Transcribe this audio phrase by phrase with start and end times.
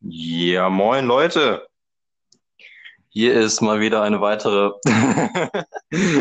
[0.00, 1.66] Ja, moin Leute.
[3.08, 4.70] Hier ist mal wieder eine weitere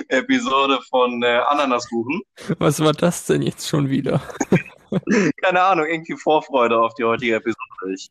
[0.10, 2.22] Episode von äh, Ananaskuchen.
[2.58, 4.22] Was war das denn jetzt schon wieder?
[5.44, 7.94] Keine Ahnung, irgendwie Vorfreude auf die heutige Episode.
[7.94, 8.10] Ich,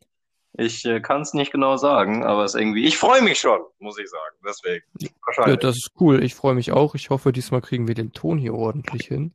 [0.56, 2.84] ich äh, kann es nicht genau sagen, aber es ist irgendwie.
[2.84, 4.36] Ich freue mich schon, muss ich sagen.
[4.46, 4.84] Deswegen.
[4.98, 5.58] Ja, Wahrscheinlich.
[5.58, 6.22] das ist cool.
[6.22, 6.94] Ich freue mich auch.
[6.94, 9.34] Ich hoffe, diesmal kriegen wir den Ton hier ordentlich hin.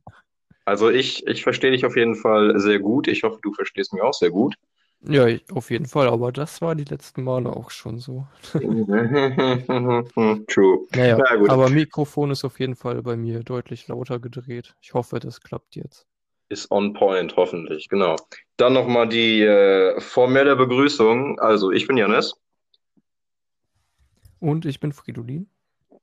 [0.64, 3.06] Also ich, ich verstehe dich auf jeden Fall sehr gut.
[3.06, 4.54] Ich hoffe, du verstehst mich auch sehr gut.
[5.04, 6.08] Ja, auf jeden Fall.
[6.08, 8.26] Aber das war die letzten Male auch schon so.
[8.52, 8.86] True.
[10.94, 14.74] Naja, Na aber Mikrofon ist auf jeden Fall bei mir deutlich lauter gedreht.
[14.80, 16.06] Ich hoffe, das klappt jetzt.
[16.48, 18.14] Ist on point, hoffentlich, genau.
[18.58, 21.40] Dann nochmal die äh, formelle Begrüßung.
[21.40, 22.34] Also, ich bin Janis.
[24.38, 25.48] Und ich bin Fridolin.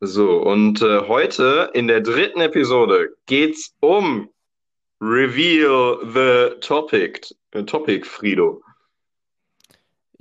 [0.01, 4.29] So, und äh, heute in der dritten Episode geht's um
[5.01, 7.21] Reveal the Topic.
[7.51, 8.61] Äh, Topic, Frido.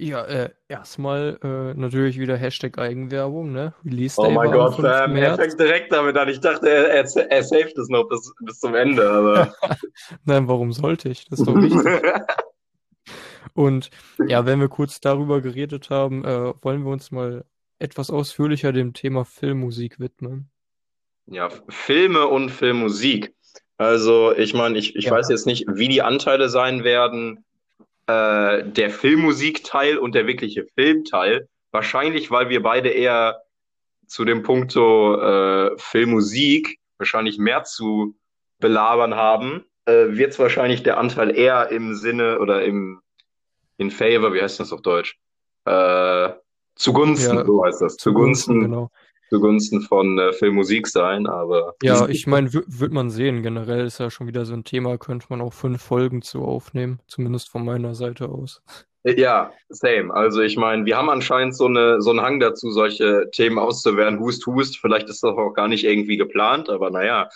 [0.00, 3.74] Ja, äh, erstmal äh, natürlich wieder Hashtag Eigenwerbung, ne?
[3.84, 4.86] Release Oh Day mein war am Gott, 5.
[4.86, 6.28] Sam, er fängt direkt damit an.
[6.28, 9.52] Ich dachte, er, er, er saved es noch bis, bis zum Ende, aber.
[10.24, 11.24] Nein, warum sollte ich?
[11.26, 11.82] Das ist doch wichtig.
[13.54, 13.90] Und
[14.28, 17.44] ja, wenn wir kurz darüber geredet haben, äh, wollen wir uns mal
[17.80, 20.48] etwas ausführlicher dem Thema Filmmusik widmen.
[21.26, 23.34] Ja, Filme und Filmmusik.
[23.78, 25.10] Also, ich meine, ich, ich Ja.
[25.12, 27.44] weiß jetzt nicht, wie die Anteile sein werden,
[28.08, 31.48] äh, der Filmmusikteil und der wirkliche Filmteil.
[31.70, 33.42] Wahrscheinlich, weil wir beide eher
[34.06, 38.16] zu dem Punkto äh, Filmmusik wahrscheinlich mehr zu
[38.58, 43.00] belabern haben, äh, wird es wahrscheinlich der Anteil eher im Sinne oder im
[43.76, 45.18] in favor, wie heißt das auf Deutsch?
[45.64, 46.30] Äh,
[46.74, 47.96] zugunsten, Ja, so heißt das.
[47.96, 48.90] Zugunsten, genau.
[49.28, 53.42] Zugunsten von äh, Filmmusik sein, aber Ja, ich meine, wird man sehen.
[53.42, 57.00] Generell ist ja schon wieder so ein Thema, könnte man auch fünf Folgen zu aufnehmen,
[57.06, 58.62] zumindest von meiner Seite aus.
[59.04, 60.12] Ja, same.
[60.12, 64.18] Also ich meine, wir haben anscheinend so eine, so einen Hang dazu, solche Themen auszuwerten.
[64.18, 64.78] Hust, hust.
[64.78, 67.28] Vielleicht ist das auch gar nicht irgendwie geplant, aber naja.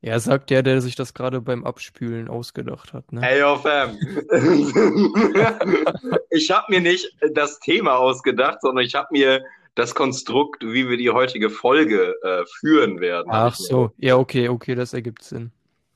[0.00, 3.20] Ja, sagt der, der sich das gerade beim Abspülen ausgedacht hat, ne?
[3.20, 3.96] Hey, yo, Fam.
[6.30, 9.44] Ich habe mir nicht das Thema ausgedacht, sondern ich habe mir
[9.74, 13.28] das Konstrukt, wie wir die heutige Folge äh, führen werden.
[13.30, 15.50] Ach so, ja, okay, okay, das ergibt Sinn.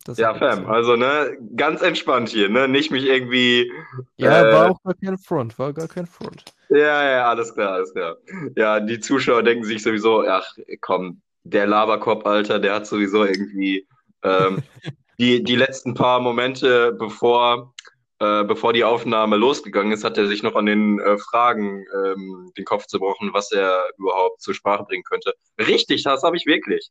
[0.05, 0.67] Das Ja, Fam, Sinn.
[0.67, 2.69] also ne, ganz entspannt hier, ne?
[2.69, 3.71] Nicht mich irgendwie.
[4.17, 6.45] Ja, äh, war auch gar kein Front, war gar kein Front.
[6.69, 8.17] Ja, ja, alles klar, alles klar.
[8.57, 10.47] Ja, die Zuschauer denken sich sowieso, ach
[10.81, 13.87] komm, der Laberkopf, Alter, der hat sowieso irgendwie
[14.23, 14.63] ähm,
[15.19, 17.75] die, die letzten paar Momente, bevor,
[18.19, 22.51] äh, bevor die Aufnahme losgegangen ist, hat er sich noch an den äh, Fragen ähm,
[22.57, 25.35] den Kopf zerbrochen, was er überhaupt zur Sprache bringen könnte.
[25.59, 26.91] Richtig, das habe ich wirklich.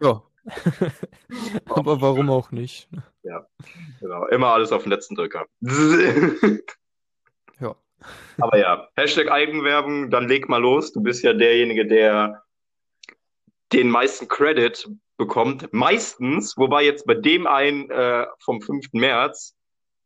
[0.00, 0.22] Ja.
[1.70, 2.88] Aber warum auch nicht?
[4.00, 5.46] Genau, immer alles auf den letzten Drücker.
[7.60, 7.76] Ja.
[8.40, 10.92] Aber ja, Hashtag Eigenwerbung, dann leg mal los.
[10.92, 12.42] Du bist ja derjenige, der
[13.72, 15.72] den meisten Credit bekommt.
[15.72, 18.92] Meistens, wobei jetzt bei dem einen äh, vom 5.
[18.94, 19.54] März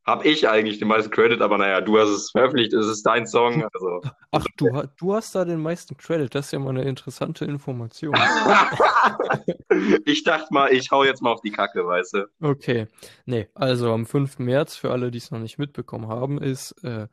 [0.07, 3.27] habe ich eigentlich den meisten Credit, aber naja, du hast es veröffentlicht, es ist dein
[3.27, 3.69] Song.
[3.75, 4.01] Also.
[4.31, 6.33] Ach, du, du hast da den meisten Credit.
[6.33, 8.15] Das ist ja mal eine interessante Information.
[10.05, 12.27] ich dachte mal, ich hau jetzt mal auf die Kacke, weißt du.
[12.41, 12.87] Okay.
[13.25, 14.39] Nee, also am 5.
[14.39, 17.09] März, für alle, die es noch nicht mitbekommen haben, ist äh,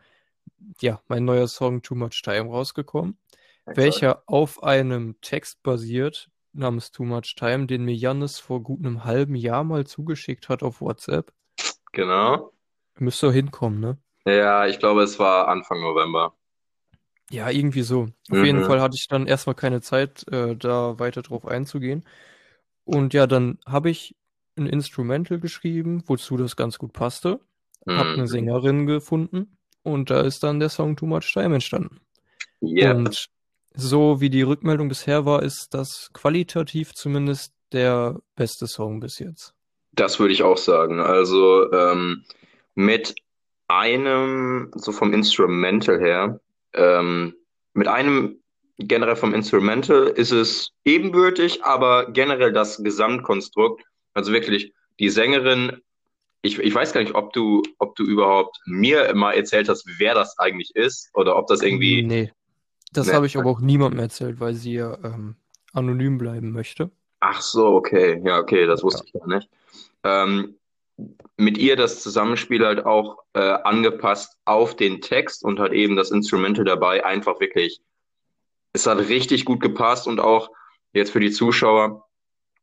[0.80, 3.18] ja mein neuer Song Too Much Time rausgekommen,
[3.66, 9.04] welcher auf einem Text basiert namens Too Much Time, den mir Jannis vor gut einem
[9.04, 11.34] halben Jahr mal zugeschickt hat auf WhatsApp.
[11.92, 12.54] Genau.
[13.00, 13.98] Müsste hinkommen, ne?
[14.26, 16.36] Ja, ich glaube, es war Anfang November.
[17.32, 18.10] Ja, irgendwie so.
[18.30, 18.44] Auf Mhm.
[18.44, 22.06] jeden Fall hatte ich dann erstmal keine Zeit, äh, da weiter drauf einzugehen.
[22.86, 24.16] Und ja, dann habe ich
[24.58, 27.42] ein Instrumental geschrieben, wozu das ganz gut passte.
[27.96, 28.28] Hab eine Mhm.
[28.28, 32.02] Sängerin gefunden und da ist dann der Song Too Much Time entstanden.
[32.62, 33.04] Yep.
[33.06, 33.28] Und
[33.76, 39.56] so wie die Rückmeldung bisher war, ist das qualitativ zumindest der beste Song bis jetzt.
[39.92, 41.00] Das würde ich auch sagen.
[41.00, 42.26] Also ähm,
[42.76, 43.16] mit
[43.68, 46.40] einem, so vom Instrumental her,
[46.74, 47.34] ähm,
[47.74, 48.40] mit einem
[48.78, 53.84] generell vom Instrumental ist es ebenbürtig, aber generell das Gesamtkonstrukt,
[54.14, 55.82] also wirklich die Sängerin,
[56.42, 60.14] ich, ich weiß gar nicht, ob du, ob du überhaupt mir mal erzählt hast, wer
[60.14, 62.04] das eigentlich ist oder ob das irgendwie.
[62.04, 62.32] Nee,
[62.92, 63.14] das Nee.
[63.14, 65.36] habe ich aber auch niemandem erzählt, weil sie ja ähm,
[65.72, 66.92] anonym bleiben möchte.
[67.22, 68.22] Ach so, okay.
[68.26, 69.50] Ja, okay, das wusste ich gar nicht.
[70.04, 70.56] Ähm,
[71.38, 76.12] mit ihr das Zusammenspiel halt auch äh, angepasst auf den Text und halt eben das
[76.12, 77.82] Instrumental dabei einfach wirklich,
[78.74, 80.50] es hat richtig gut gepasst und auch
[80.94, 82.06] jetzt für die Zuschauer,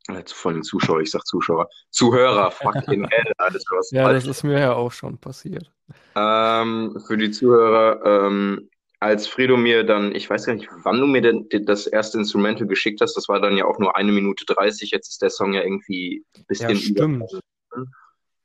[0.08, 1.68] Also von den Zuschauern, ich sag Zuschauer.
[1.90, 3.90] Zuhörer, fucking hell, alles was.
[3.90, 5.70] Ja, das ist mir ja auch schon passiert.
[6.14, 11.06] Ähm, für die Zuhörer, ähm, als Fredo mir dann, ich weiß gar nicht, wann du
[11.06, 14.44] mir denn das erste Instrumental geschickt hast, das war dann ja auch nur eine Minute
[14.44, 17.16] 30, jetzt ist der Song ja irgendwie ein bisschen Ja, stimmt.
[17.16, 17.40] über.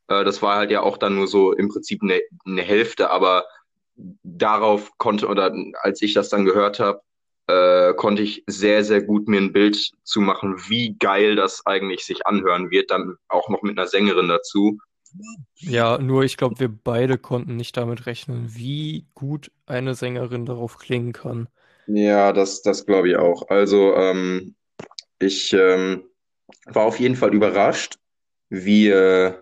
[0.07, 3.45] Äh, das war halt ja auch dann nur so im Prinzip eine, eine Hälfte, aber
[4.23, 7.01] darauf konnte, oder als ich das dann gehört habe,
[7.47, 12.05] äh, konnte ich sehr, sehr gut mir ein Bild zu machen, wie geil das eigentlich
[12.05, 14.79] sich anhören wird, dann auch noch mit einer Sängerin dazu.
[15.55, 20.77] Ja, nur ich glaube, wir beide konnten nicht damit rechnen, wie gut eine Sängerin darauf
[20.77, 21.47] klingen kann.
[21.87, 23.47] Ja, das, das glaube ich auch.
[23.49, 24.55] Also, ähm,
[25.19, 26.03] ich ähm,
[26.65, 27.95] war auf jeden Fall überrascht,
[28.49, 29.33] wie, äh,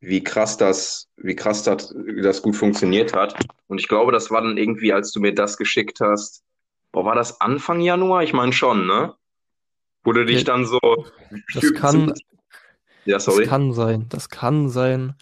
[0.00, 3.36] wie krass das, wie krass das, das gut funktioniert hat.
[3.68, 6.44] Und ich glaube, das war dann irgendwie, als du mir das geschickt hast,
[6.92, 8.22] boah, war das Anfang Januar?
[8.22, 9.14] Ich meine schon, ne?
[10.04, 10.80] Du dich dann so
[11.52, 12.12] das kann,
[13.04, 13.42] Ja, das sorry.
[13.42, 15.14] kann sein, das kann sein,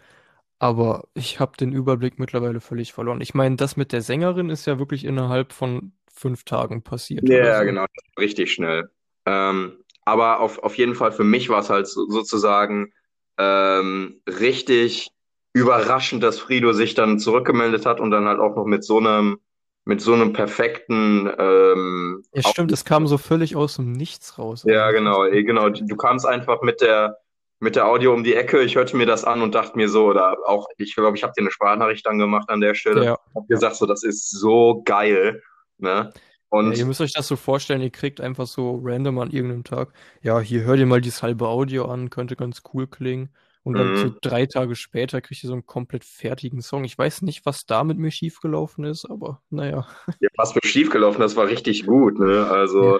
[0.59, 3.21] aber ich habe den Überblick mittlerweile völlig verloren.
[3.21, 7.53] Ich meine, das mit der Sängerin ist ja wirklich innerhalb von fünf Tagen passiert Ja,
[7.55, 7.65] so.
[7.65, 8.91] genau, das richtig schnell.
[9.27, 12.93] Ähm, aber auf, auf jeden Fall für mich war es halt so, sozusagen
[13.39, 15.11] ähm, richtig
[15.53, 19.39] überraschend, dass Frido sich dann zurückgemeldet hat und dann halt auch noch mit so einem,
[19.85, 24.65] mit so einem perfekten ähm, Ja, stimmt, es kam so völlig aus dem Nichts raus
[24.67, 25.69] Ja, genau, eh, genau.
[25.69, 27.19] Du kamst einfach mit der,
[27.61, 28.63] mit der Audio um die Ecke.
[28.63, 31.33] Ich hörte mir das an und dachte mir so, oder auch, ich glaube, ich habe
[31.37, 33.05] dir eine Sprachnachricht dann gemacht an der Stelle.
[33.05, 35.43] Ja, Hab gesagt, so, das ist so geil,
[35.79, 36.13] ne?
[36.63, 39.65] Ja, Und ihr müsst euch das so vorstellen, ihr kriegt einfach so random an irgendeinem
[39.65, 39.93] Tag,
[40.23, 43.31] ja, hier hör dir mal dieses halbe Audio an, könnte ganz cool klingen.
[43.63, 44.17] Und dann so mhm.
[44.21, 46.85] drei Tage später kriegt ihr so einen komplett fertigen Song.
[46.85, 49.87] Ich weiß nicht, was da mit mir schiefgelaufen ist, aber naja.
[50.21, 52.35] Ja, was für schiefgelaufen, das war richtig gut, ne?
[52.35, 52.99] Ja, Also,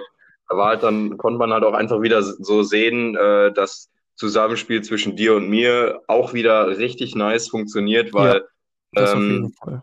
[0.49, 4.81] da war halt dann, konnte man halt auch einfach wieder so sehen, äh, das Zusammenspiel
[4.81, 8.43] zwischen dir und mir auch wieder richtig nice funktioniert, ja, weil
[8.95, 9.81] jeden ähm, Fall.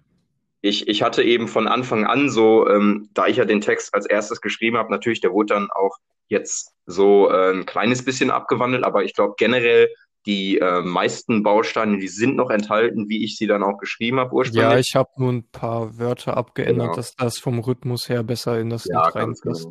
[0.62, 4.06] Ich, ich hatte eben von Anfang an so, ähm, da ich ja den Text als
[4.06, 5.98] erstes geschrieben habe, natürlich, der wurde dann auch
[6.28, 9.88] jetzt so äh, ein kleines bisschen abgewandelt, aber ich glaube generell
[10.24, 14.30] die äh, meisten Bausteine, die sind noch enthalten, wie ich sie dann auch geschrieben habe
[14.30, 14.86] Ja, ursprünglich.
[14.88, 16.94] ich habe nur ein paar Wörter abgeändert, Genau.
[16.94, 19.64] dass das vom Rhythmus her besser in das Ja, Lied reinpasst.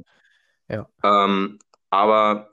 [0.67, 0.87] genau.
[1.03, 1.23] Ja.
[1.25, 1.57] Ähm,
[1.89, 2.49] aber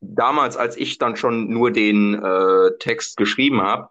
[0.00, 3.88] damals, als ich dann schon nur den äh, Text geschrieben habe,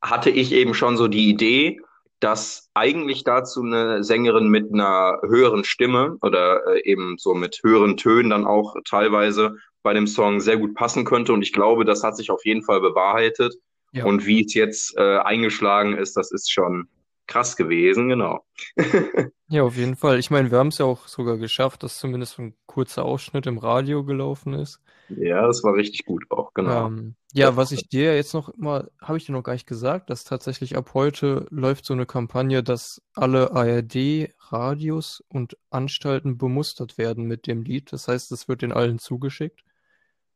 [0.00, 1.80] hatte ich eben schon so die Idee,
[2.24, 7.98] dass eigentlich dazu eine Sängerin mit einer höheren Stimme oder äh, eben so mit höheren
[7.98, 11.34] Tönen dann auch teilweise bei dem Song sehr gut passen könnte.
[11.34, 13.56] Und ich glaube, das hat sich auf jeden Fall bewahrheitet.
[13.92, 14.06] Ja.
[14.06, 16.88] Und wie es jetzt äh, eingeschlagen ist, das ist schon
[17.26, 18.44] krass gewesen, genau.
[19.48, 20.18] Ja, auf jeden Fall.
[20.18, 23.58] Ich meine, wir haben es ja auch sogar geschafft, dass zumindest ein kurzer Ausschnitt im
[23.58, 24.80] Radio gelaufen ist.
[25.08, 26.86] Ja, das war richtig gut auch, genau.
[26.86, 30.08] Ähm, ja, was ich dir jetzt noch mal, habe ich dir noch gar nicht gesagt,
[30.08, 37.24] dass tatsächlich ab heute läuft so eine Kampagne, dass alle ARD-Radios und Anstalten bemustert werden
[37.26, 37.92] mit dem Lied.
[37.92, 39.62] Das heißt, es wird den allen zugeschickt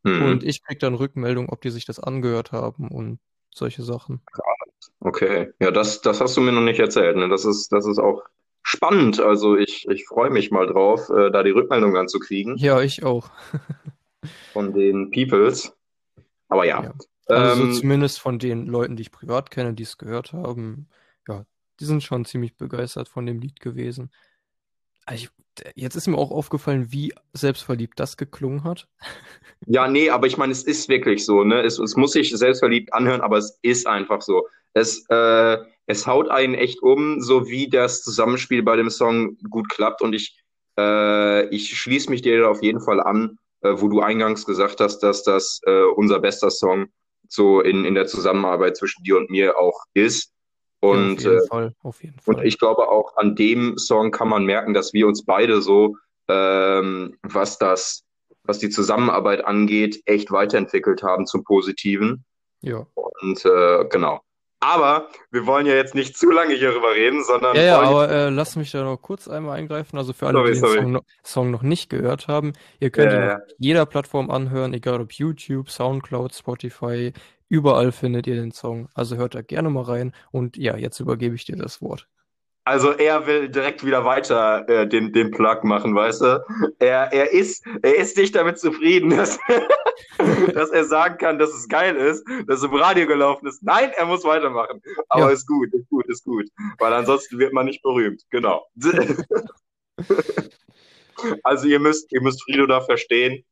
[0.05, 0.49] und Mhm.
[0.49, 3.20] ich krieg dann Rückmeldung, ob die sich das angehört haben und
[3.55, 4.20] solche Sachen.
[5.01, 7.29] Okay, ja, das, das hast du mir noch nicht erzählt, ne?
[7.29, 8.23] Das ist, das ist auch
[8.63, 9.21] spannend.
[9.21, 12.81] Also ich, ich freue mich mal drauf, äh, da die Rückmeldung dann zu kriegen Ja,
[12.81, 13.31] ich auch.
[14.53, 15.73] von den Peoples.
[16.49, 16.95] Aber ja, Ja.
[17.29, 20.89] Also so ähm, zumindest von den Leuten, die ich privat kenne, die es gehört haben,
[21.29, 21.45] ja,
[21.79, 24.11] die sind schon ziemlich begeistert von dem Lied gewesen.
[25.05, 25.31] Also Ich,
[25.75, 28.89] jetzt ist mir auch aufgefallen, wie selbstverliebt das geklungen hat.
[29.67, 31.63] ja, nee, aber ich meine, es ist wirklich so, ne?
[31.63, 34.47] Es, es muss sich selbstverliebt anhören, aber es ist einfach so.
[34.75, 39.69] Es, äh, es haut einen echt um, so wie das Zusammenspiel bei dem Song gut
[39.69, 40.03] klappt.
[40.03, 40.39] Und ich,
[40.79, 45.01] äh, ich schließe mich dir auf jeden Fall an, äh, wo du eingangs gesagt hast,
[45.01, 46.87] dass das äh, unser bester Song
[47.29, 50.32] so in, in der Zusammenarbeit zwischen dir und mir auch ist.
[50.81, 52.46] Ja, auf Und, jeden äh, Fall, auf jeden und Fall.
[52.46, 55.96] ich glaube auch an dem Song kann man merken, dass wir uns beide so,
[56.29, 58.05] ähm, was das,
[58.44, 62.25] was die Zusammenarbeit angeht, echt weiterentwickelt haben zum Positiven.
[62.60, 62.87] Ja.
[62.94, 64.20] Und äh, genau.
[64.60, 68.29] Aber wir wollen ja jetzt nicht zu lange hierüber reden, sondern Ja, ja, aber äh,
[68.31, 69.96] lass mich da noch kurz einmal eingreifen.
[69.96, 70.82] Also für alle, Sorry, die den.
[70.82, 74.74] Song noch, Song noch nicht gehört haben, ihr könnt ihn Ja, auf jeder Plattform anhören,
[74.74, 77.12] egal ob YouTube, SoundCloud, Spotify,
[77.48, 78.88] überall findet ihr den Song.
[78.94, 80.12] Also hört da gerne mal rein.
[80.32, 82.08] Und ja, jetzt übergebe ich dir das Wort.
[82.65, 86.44] Also er will direkt wieder weiter äh, den, den Plug machen, weißt du?
[86.79, 89.38] Er, er ist, er ist nicht damit zufrieden, dass,
[90.55, 93.62] dass er sagen kann, dass es geil ist, dass es im Radio gelaufen ist.
[93.62, 94.82] Nein, er muss weitermachen.
[95.08, 95.31] Aber Ja.
[95.31, 96.48] ist gut, ist gut, ist gut.
[96.78, 98.22] Weil ansonsten wird man nicht berühmt.
[98.31, 98.67] Genau.
[101.43, 103.44] Also ihr müsst, ihr müsst Frido da verstehen.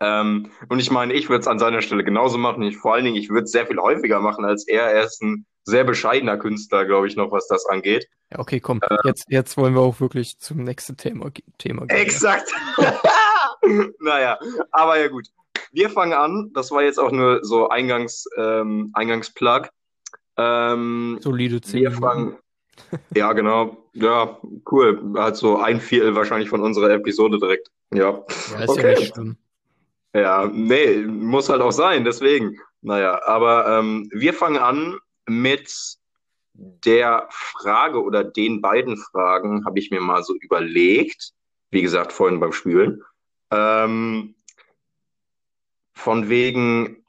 [0.00, 2.62] Ähm, und ich meine, ich würde es an seiner Stelle genauso machen.
[2.62, 4.82] Ich, vor allen Dingen, ich würde es sehr viel häufiger machen als er.
[4.82, 8.06] Er ist ein sehr bescheidener Künstler, glaube ich, noch, was das angeht.
[8.30, 8.80] Ja, okay, komm.
[8.82, 11.96] Äh, jetzt, jetzt wollen wir auch wirklich zum nächsten Thema, Thema gehen.
[11.96, 12.52] Exakt.
[14.00, 14.38] naja,
[14.70, 15.28] aber ja gut.
[15.74, 16.50] Wir fangen an.
[16.54, 19.68] Das war jetzt auch nur so Eingangs, ähm, Eingangsplug.
[20.36, 22.38] Ähm, Solide 10 Wir fangen.
[23.14, 23.88] ja, genau.
[23.92, 24.38] Ja,
[24.70, 25.14] cool.
[25.16, 27.68] Hat so ein Viertel wahrscheinlich von unserer Episode direkt.
[27.92, 28.22] Ja.
[28.58, 29.10] Ja, okay.
[29.16, 29.24] ja.
[30.16, 32.60] Ja, nee, muss halt auch sein, deswegen.
[32.82, 35.96] Naja, aber ähm, wir fangen an mit
[36.52, 41.32] der Frage oder den beiden Fragen, habe ich mir mal so überlegt.
[41.72, 43.02] Wie gesagt, vorhin beim Spülen.
[43.50, 44.33] Ähm,
[45.94, 47.04] von wegen,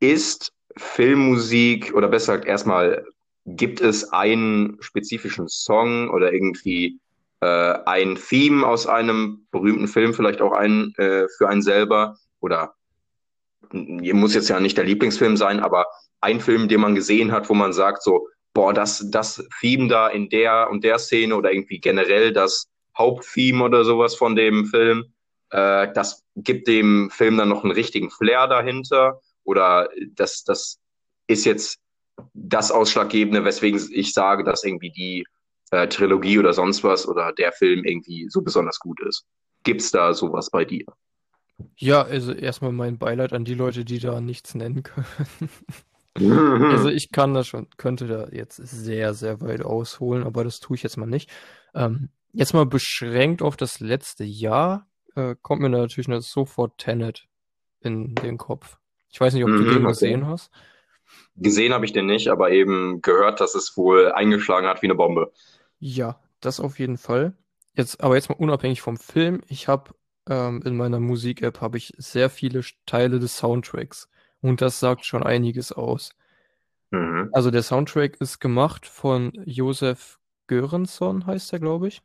[0.00, 3.04] ist Filmmusik oder besser gesagt erstmal,
[3.44, 6.98] gibt es einen spezifischen Song oder irgendwie
[7.40, 7.46] äh,
[7.86, 12.16] ein Theme aus einem berühmten Film, vielleicht auch einen äh, für einen selber?
[12.40, 12.74] Oder
[13.72, 15.86] muss jetzt ja nicht der Lieblingsfilm sein, aber
[16.20, 20.08] ein Film, den man gesehen hat, wo man sagt so, boah, das, das Theme da
[20.08, 25.12] in der und der Szene oder irgendwie generell das Haupttheme oder sowas von dem Film,
[25.50, 30.78] äh, das gibt dem Film dann noch einen richtigen Flair dahinter oder das, das
[31.26, 31.78] ist jetzt
[32.34, 35.24] das Ausschlaggebende, weswegen ich sage, dass irgendwie die
[35.70, 39.24] äh, Trilogie oder sonst was oder der Film irgendwie so besonders gut ist.
[39.62, 40.84] Gibt's da sowas bei dir?
[41.76, 45.50] Ja, also erstmal mein Beileid an die Leute, die da nichts nennen können.
[46.72, 50.76] Also ich kann das schon, könnte da jetzt sehr, sehr weit ausholen, aber das tue
[50.76, 51.30] ich jetzt mal nicht.
[51.74, 54.89] Ähm, jetzt mal beschränkt auf das letzte Jahr,
[55.20, 57.28] äh, kommt mir natürlich sofort Tenet
[57.80, 58.78] in den Kopf.
[59.10, 60.50] Ich weiß nicht, ob du den mhm, gesehen hast.
[61.36, 64.94] Gesehen habe ich den nicht, aber eben gehört, dass es wohl eingeschlagen hat wie eine
[64.94, 65.32] Bombe.
[65.78, 67.34] Ja, das auf jeden Fall.
[67.74, 69.42] Jetzt, aber jetzt mal unabhängig vom Film.
[69.48, 69.94] Ich habe
[70.28, 74.08] ähm, in meiner Musik-App habe ich sehr viele Teile des Soundtracks
[74.40, 76.10] und das sagt schon einiges aus.
[76.90, 77.30] Mhm.
[77.32, 82.02] Also der Soundtrack ist gemacht von Josef Göransson, heißt er, glaube ich.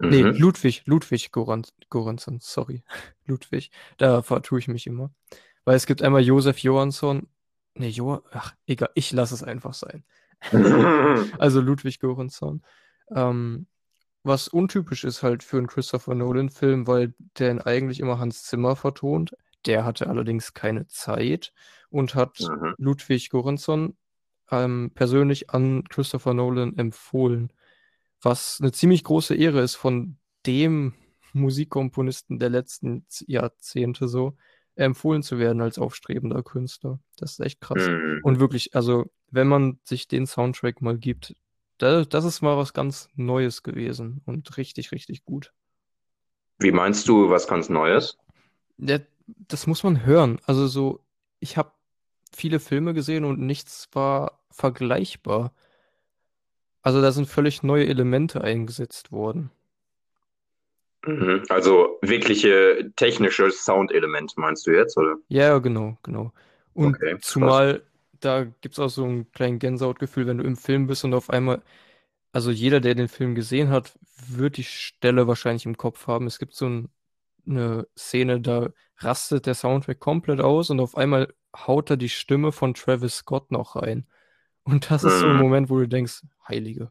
[0.00, 0.36] Nee, Mhm.
[0.36, 2.82] Ludwig, Ludwig Goran Göransson, sorry.
[3.26, 5.10] Ludwig, da vertue ich mich immer.
[5.64, 7.28] Weil es gibt einmal Josef Johansson,
[7.74, 10.04] nee, Jo, ach, egal, ich lasse es einfach sein.
[11.38, 12.62] Also Ludwig Göransson.
[13.10, 13.66] Ähm,
[14.22, 19.34] was untypisch ist halt für einen Christopher Nolan-Film, weil der eigentlich immer Hans Zimmer vertont.
[19.66, 21.52] Der hatte allerdings keine Zeit
[21.88, 22.74] und hat Mhm.
[22.78, 23.96] Ludwig Göransson
[24.50, 27.50] ähm, persönlich an Christopher Nolan empfohlen
[28.24, 30.94] was eine ziemlich große Ehre ist, von dem
[31.32, 34.36] Musikkomponisten der letzten Jahrzehnte so
[34.76, 36.98] empfohlen zu werden als aufstrebender Künstler.
[37.16, 37.86] Das ist echt krass.
[37.86, 38.20] Mhm.
[38.22, 41.36] Und wirklich, also, wenn man sich den Soundtrack mal gibt,
[41.78, 45.52] da, das ist mal was ganz Neues gewesen und richtig, richtig gut.
[46.58, 48.16] Wie meinst du, was ganz Neues?
[48.78, 50.40] Ja, das muss man hören.
[50.44, 51.00] Also so,
[51.40, 51.72] ich habe
[52.32, 55.52] viele Filme gesehen und nichts war vergleichbar.
[56.84, 59.50] Also da sind völlig neue Elemente eingesetzt worden.
[61.06, 61.42] Mhm.
[61.48, 65.16] Also wirkliche technische Soundelemente meinst du jetzt, oder?
[65.28, 66.32] Ja, genau, genau.
[66.74, 67.82] Und okay, zumal
[68.20, 71.30] da gibt es auch so ein kleines Gänsehautgefühl, wenn du im Film bist und auf
[71.30, 71.62] einmal,
[72.32, 73.98] also jeder, der den Film gesehen hat,
[74.28, 76.26] wird die Stelle wahrscheinlich im Kopf haben.
[76.26, 76.88] Es gibt so ein,
[77.46, 82.52] eine Szene, da rastet der Soundtrack komplett aus und auf einmal haut er die Stimme
[82.52, 84.06] von Travis Scott noch rein.
[84.64, 85.42] Und das ist so ein mhm.
[85.42, 86.90] Moment, wo du denkst, Heilige,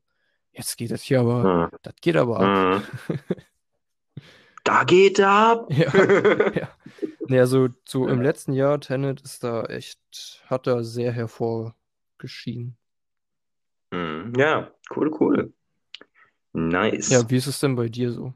[0.52, 1.78] jetzt geht das hier aber, mhm.
[1.82, 2.84] das geht aber ab.
[3.08, 3.20] Mhm.
[4.66, 5.68] Da geht ab.
[5.70, 5.94] ja,
[6.56, 6.70] ja.
[7.28, 10.00] Nee, also so im letzten Jahr, Tenet ist da echt,
[10.48, 12.78] hat er sehr hervorgeschieden.
[13.92, 14.34] Mhm.
[14.38, 15.54] Ja, cool, cool.
[16.54, 17.10] Nice.
[17.10, 18.34] Ja, wie ist es denn bei dir so?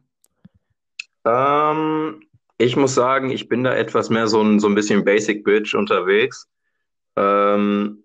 [1.23, 2.23] Ähm,
[2.57, 5.75] ich muss sagen, ich bin da etwas mehr so ein, so ein bisschen Basic Bitch
[5.75, 6.49] unterwegs.
[7.15, 8.03] Ähm,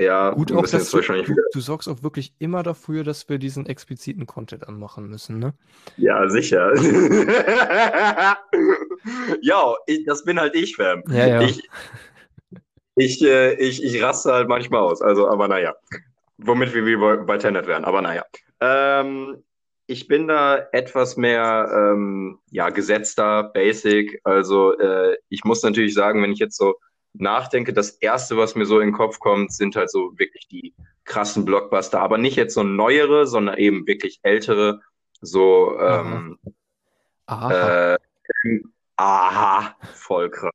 [0.00, 3.38] ja, Gut auch, dass du, wahrscheinlich du, du sorgst auch wirklich immer dafür, dass wir
[3.38, 5.54] diesen expliziten Content anmachen müssen, ne?
[5.96, 6.74] Ja, sicher.
[9.42, 11.02] ja, ich, das bin halt ich, Fam.
[11.08, 11.42] Ja, ja.
[11.42, 11.68] Ich,
[12.96, 15.02] ich, äh, ich, ich raste halt manchmal aus.
[15.02, 15.74] Also, aber naja.
[16.38, 18.24] Womit wir bei, bei Tenet wären, aber naja.
[18.60, 19.42] Ähm,
[19.86, 24.20] ich bin da etwas mehr ähm, ja, gesetzter, basic.
[24.24, 26.76] Also äh, ich muss natürlich sagen, wenn ich jetzt so
[27.12, 30.74] nachdenke, das erste, was mir so in den Kopf kommt, sind halt so wirklich die
[31.04, 34.80] krassen Blockbuster, aber nicht jetzt so neuere, sondern eben wirklich ältere,
[35.20, 36.38] so ähm,
[37.26, 37.94] aha.
[37.94, 37.98] Äh,
[38.96, 40.52] aha, voll krass.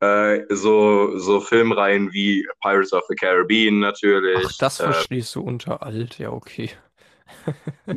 [0.00, 4.46] Äh, so, so Filmreihen wie Pirates of the Caribbean natürlich.
[4.46, 6.70] Ach, das äh, verstehst du unter alt, ja, okay.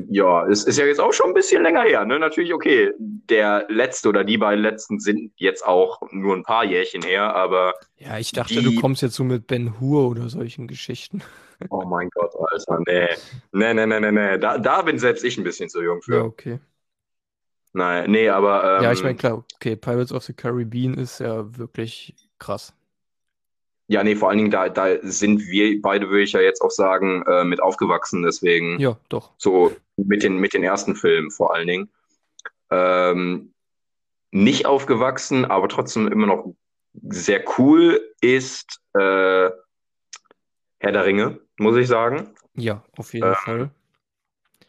[0.09, 2.17] Ja, es ist ja jetzt auch schon ein bisschen länger her, ne?
[2.17, 7.03] Natürlich, okay, der letzte oder die beiden letzten sind jetzt auch nur ein paar Jährchen
[7.03, 8.63] her, aber Ja, ich dachte, die.
[8.63, 11.21] du kommst jetzt so mit Ben Hur oder solchen Geschichten.
[11.69, 13.07] Oh mein Gott, Alter, nee.
[13.51, 14.37] Nee, nee, nee, nee, nee.
[14.37, 16.25] Da, da bin selbst ich ein bisschen zu jung Ja, für.
[16.25, 16.59] okay.
[17.73, 21.55] Nein, nee, aber Ja, ich meine, ähm, klar, okay, Pirates of the Caribbean ist ja
[21.57, 22.73] wirklich krass.
[23.91, 26.71] Ja, nee, vor allen Dingen, da, da sind wir beide, würde ich ja jetzt auch
[26.71, 29.31] sagen, äh, mit aufgewachsen, deswegen Ja, doch.
[29.37, 31.89] so mit den, mit den ersten Filmen vor allen Dingen.
[32.69, 33.53] Ähm,
[34.31, 36.53] nicht aufgewachsen, aber trotzdem immer noch
[37.09, 39.49] sehr cool ist äh,
[40.79, 42.29] Herr der Ringe, muss ich sagen.
[42.55, 43.71] Ja, auf jeden Äh, Fall.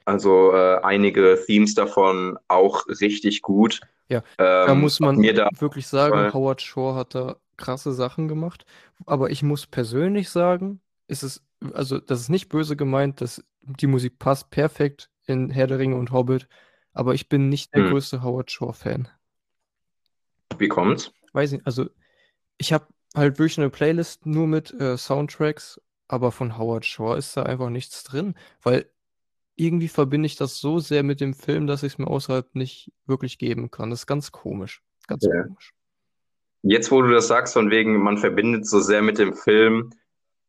[0.04, 3.80] also äh, einige Themes davon auch richtig gut.
[4.08, 8.28] Ja, da Ähm, muss man mir da wirklich sagen, Howard Shore hat da krasse Sachen
[8.28, 8.66] gemacht.
[9.06, 13.86] Aber ich muss persönlich sagen, ist es, also das ist nicht böse gemeint, dass die
[13.86, 16.48] Musik passt perfekt in Herr der Ringe und Hobbit,
[16.92, 19.08] aber ich bin nicht der hm, größte Howard Shore-Fan.
[20.58, 21.12] wie kommt's?
[21.32, 21.88] Weiß nicht, also
[22.58, 27.36] ich habe halt wirklich eine Playlist nur mit äh, Soundtracks, aber von Howard Shore ist
[27.36, 28.90] da einfach nichts drin, weil
[29.56, 32.92] irgendwie verbinde ich das so sehr mit dem Film, dass ich es mir außerhalb nicht
[33.06, 33.90] wirklich geben kann.
[33.90, 34.82] Das ist ganz komisch.
[35.08, 35.44] Ganz Ja.
[35.44, 35.74] komisch.
[36.62, 39.90] Jetzt, wo du das sagst, von wegen, man verbindet so sehr mit dem Film,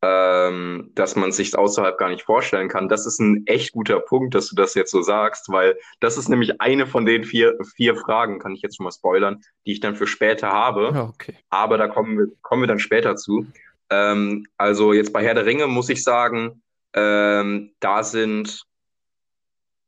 [0.04, 2.88] ähm, dass man sich außerhalb gar nicht vorstellen kann.
[2.88, 6.28] Das ist ein echt guter Punkt, dass du das jetzt so sagst, weil das ist
[6.28, 9.80] nämlich eine von den vier, vier Fragen, kann ich jetzt schon mal spoilern, die ich
[9.80, 10.88] dann für später habe.
[11.14, 11.36] Okay.
[11.48, 13.46] Aber da kommen wir, kommen wir dann später zu.
[13.90, 18.62] Ähm, also jetzt bei Herr der Ringe muss ich sagen, ähm, da sind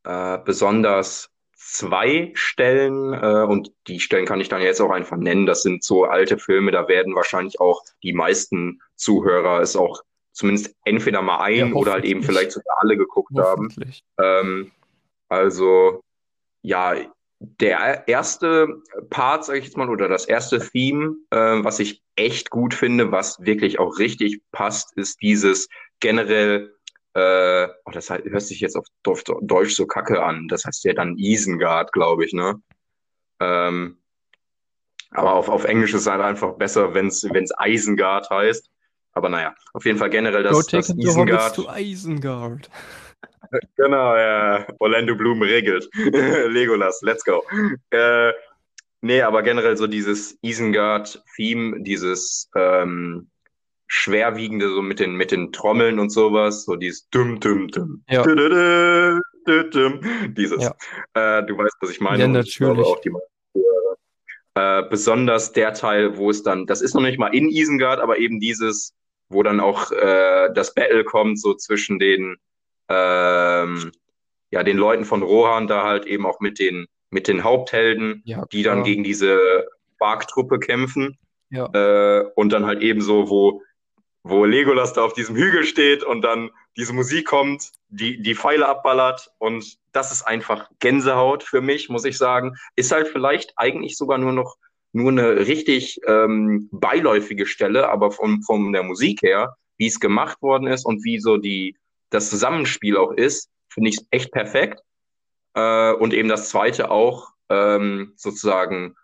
[0.04, 1.30] äh, besonders
[1.68, 5.46] zwei Stellen, äh, und die Stellen kann ich dann jetzt auch einfach nennen.
[5.46, 10.74] Das sind so alte Filme, da werden wahrscheinlich auch die meisten Zuhörer es auch zumindest
[10.84, 13.74] entweder mal Ja, ein oder halt eben vielleicht sogar alle geguckt haben.
[14.22, 14.70] Ähm,
[15.28, 16.02] also,
[16.62, 16.94] ja,
[17.38, 22.50] der erste Part, sage ich jetzt mal, oder das erste Theme, äh, was ich echt
[22.50, 25.68] gut finde, was wirklich auch richtig passt, ist dieses
[26.00, 26.75] generell,
[27.16, 30.48] äh, oh, das heißt, hört sich jetzt auf Deu- Deutsch so kacke an.
[30.48, 32.60] Das heißt ja dann Isengard, glaube ich, ne?
[33.40, 33.98] Ähm,
[35.12, 37.24] aber auf, auf Englisch ist es halt einfach besser, wenn es
[37.64, 38.68] Isengard heißt.
[39.12, 41.54] Aber naja, auf jeden Fall generell Go das, das the Hobbits Isengard.
[41.54, 42.70] to Isengard.
[43.76, 44.66] Genau, ja.
[44.80, 45.88] Orlando Bloom regelt.
[45.94, 47.44] Legolas, let's go.
[47.90, 48.32] Äh,
[49.02, 53.30] nee, aber generell so dieses Isengard-Theme, dieses ähm,
[53.86, 58.02] schwerwiegende, so mit den, mit den Trommeln und sowas, so dieses Dum, Dum, Dum.
[58.08, 60.34] Ja, Dü-dü-dü, dü-dum.
[60.34, 60.62] Dieses.
[60.62, 60.74] ja.
[61.38, 62.84] Äh, du weißt, was ich meine, Ja, natürlich.
[62.84, 63.12] auch die.
[64.54, 68.18] Äh, besonders der Teil, wo es dann, das ist noch nicht mal in Isengard, aber
[68.18, 68.94] eben dieses,
[69.28, 72.36] wo dann auch äh, das Battle kommt, so zwischen den
[72.88, 73.92] ähm,
[74.50, 78.44] ja, den Leuten von Rohan da halt eben auch mit den, mit den Haupthelden, Ja,
[78.52, 79.68] die dann gegen diese
[79.98, 81.18] Bark-Truppe kämpfen.
[81.50, 81.66] Ja.
[81.72, 83.62] Äh, und dann halt eben so, wo,
[84.28, 88.68] wo Legolas da auf diesem Hügel steht und dann diese Musik kommt, die, die Pfeile
[88.68, 89.30] abballert.
[89.38, 92.56] Und das ist einfach Gänsehaut für mich, muss ich sagen.
[92.74, 94.56] Ist halt vielleicht eigentlich sogar nur noch
[94.92, 100.40] nur eine richtig ähm, beiläufige Stelle, aber von, von der Musik her, wie es gemacht
[100.40, 101.76] worden ist und wie so die,
[102.08, 104.80] das Zusammenspiel auch ist, finde ich echt perfekt.
[105.54, 108.96] Äh, und eben das zweite auch ähm, sozusagen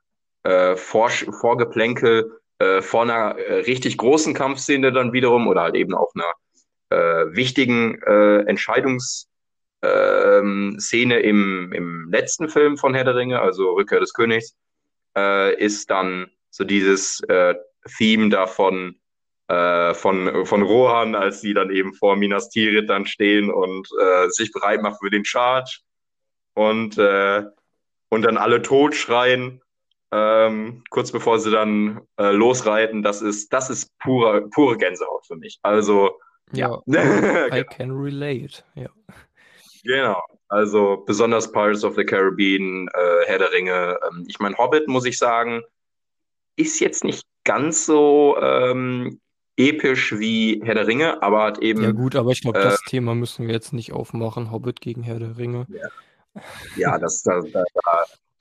[0.44, 5.94] äh, Vor Vorgeplänkel äh, vor einer äh, richtig großen Kampfszene dann wiederum oder halt eben
[5.94, 6.32] auch einer
[6.90, 9.26] äh, wichtigen äh, Entscheidungsszene
[9.82, 10.78] ähm,
[11.24, 14.54] im, im letzten Film von Herr der Ringe, also Rückkehr des Königs,
[15.16, 17.54] äh, ist dann so dieses äh,
[17.96, 19.00] Theme davon
[19.48, 24.28] äh, von, von Rohan, als sie dann eben vor Minas Tirith dann stehen und äh,
[24.28, 25.80] sich bereit machen für den Charge
[26.54, 27.42] und, äh,
[28.08, 29.62] und dann alle tot schreien,
[30.12, 33.02] ähm, kurz bevor sie dann äh, losreiten.
[33.02, 35.58] Das ist, das ist pure, pure Gänsehaut für mich.
[35.62, 36.18] Also,
[36.52, 36.78] ja.
[36.86, 37.02] Ja,
[37.48, 37.64] I Genau.
[37.70, 38.62] can relate.
[38.74, 38.88] Ja.
[39.84, 40.22] Genau.
[40.48, 43.98] Also besonders Pirates of the Caribbean, äh, Herr der Ringe.
[44.06, 45.62] Ähm, ich meine, Hobbit, muss ich sagen,
[46.56, 49.18] ist jetzt nicht ganz so ähm,
[49.56, 52.82] episch wie Herr der Ringe, aber hat Ja, eben, gut, aber ich glaube, äh, das
[52.82, 54.50] Thema müssen wir jetzt nicht aufmachen.
[54.50, 55.66] Hobbit gegen Herr der Ringe.
[55.70, 55.88] ja,
[56.76, 57.64] ja, das, da, da,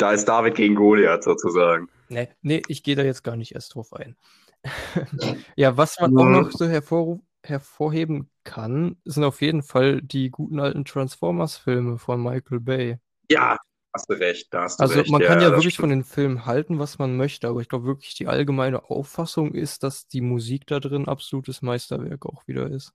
[0.01, 1.87] da, ist David gegen Goliath sozusagen.
[2.09, 4.15] Nee, nee, ich gehe da jetzt gar nicht erst drauf ein.
[5.55, 10.59] Ja, was man auch noch so hervor, hervorheben kann, sind auf jeden Fall die guten
[10.59, 12.97] alten Transformers-Filme von Michael Bay.
[13.29, 13.57] Ja,
[13.93, 15.11] hast du recht, da hast du Also recht.
[15.11, 16.03] man kann ja das wirklich von stimmt.
[16.03, 20.07] den Filmen halten, was man möchte, aber ich glaube wirklich, die allgemeine Auffassung ist, dass
[20.07, 22.93] die Musik da drin absolutes Meisterwerk auch wieder ist.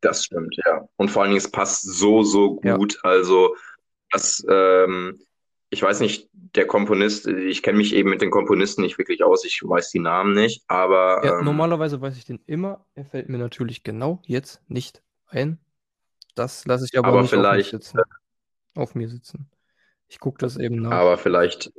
[0.00, 0.86] Das stimmt, ja.
[0.96, 2.76] Und vor allen Dingen, es passt so, so Ja.
[2.76, 2.98] gut.
[3.04, 3.54] Also,
[4.10, 5.18] das, ähm,
[5.74, 9.44] ich weiß nicht, der Komponist, ich kenne mich eben mit den Komponisten nicht wirklich aus,
[9.44, 12.86] ich weiß die Namen nicht, aber Ja, ähm, normalerweise weiß ich den immer.
[12.94, 15.58] Er fällt mir natürlich genau jetzt nicht ein.
[16.36, 18.00] Das lasse ich aber aber nicht auf vielleicht, sitzen.
[18.76, 19.50] Auf mir sitzen.
[20.06, 20.92] Ich gucke das eben nach.
[20.92, 21.72] aber vielleicht,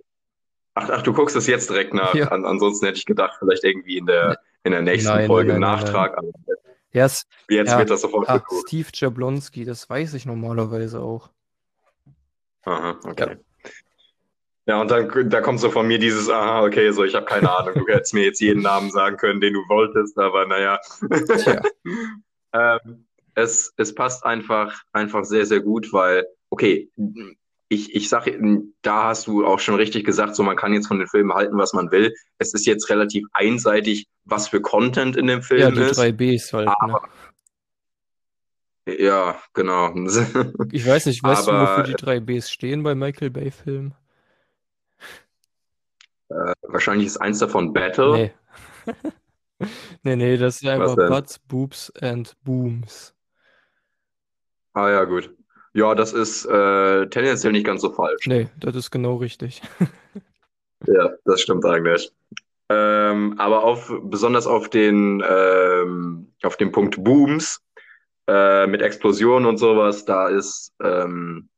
[0.73, 2.13] ach, ach, du guckst es jetzt direkt nach.
[2.13, 2.27] Ja.
[2.27, 5.55] An, ansonsten hätte ich gedacht, vielleicht irgendwie in der, in der nächsten Nein, Folge nein,
[5.55, 5.84] im nein, nein.
[5.84, 6.17] Nachtrag.
[6.17, 6.27] Aber
[6.91, 8.67] Ja, es, jetzt ja, wird das sofort ah, geguckt.
[8.67, 11.29] Steve Jablonski, das weiß ich normalerweise auch.
[12.63, 13.29] Aha, okay.
[13.29, 13.36] Ja,
[14.67, 17.75] und dann da kommt so von mir dieses, aha, okay, so ich habe keine Ahnung,
[17.75, 20.80] du hättest mir jetzt jeden Namen sagen können, den du wolltest, aber naja.
[22.58, 26.89] Ähm, es, es passt einfach, einfach sehr, sehr gut, weil, okay,
[27.67, 28.39] ich, ich sage,
[28.82, 31.58] da hast du auch schon richtig gesagt, so man kann jetzt von den Filmen halten,
[31.58, 32.13] was man will.
[32.38, 35.97] Es ist jetzt relativ einseitig, was für Content in dem Ja, Film die ist.
[35.97, 36.99] drei Bs halt, ne?
[38.99, 39.93] Ja, genau.
[40.71, 43.95] Ich weiß nicht, weißt du, wofür Aber die drei Bs stehen bei Michael Bay-Filmen?
[46.30, 48.12] Äh, wahrscheinlich ist eins davon Battle.
[48.14, 48.34] Nee.
[50.04, 50.96] Nee, nee, das ist einfach?
[50.96, 53.16] Butts, Boobs and Booms.
[54.74, 55.34] Ah ja, gut.
[55.74, 58.28] Ja, das ist äh, tendenziell nicht ganz so falsch.
[58.28, 59.62] Nee, das ist genau richtig.
[60.88, 62.12] Ja, das stimmt eigentlich.
[62.70, 67.62] Ähm, aber auf, besonders auf den, ähm, auf den Punkt Booms
[68.28, 71.50] äh, mit Explosionen und sowas, da ist, ähm,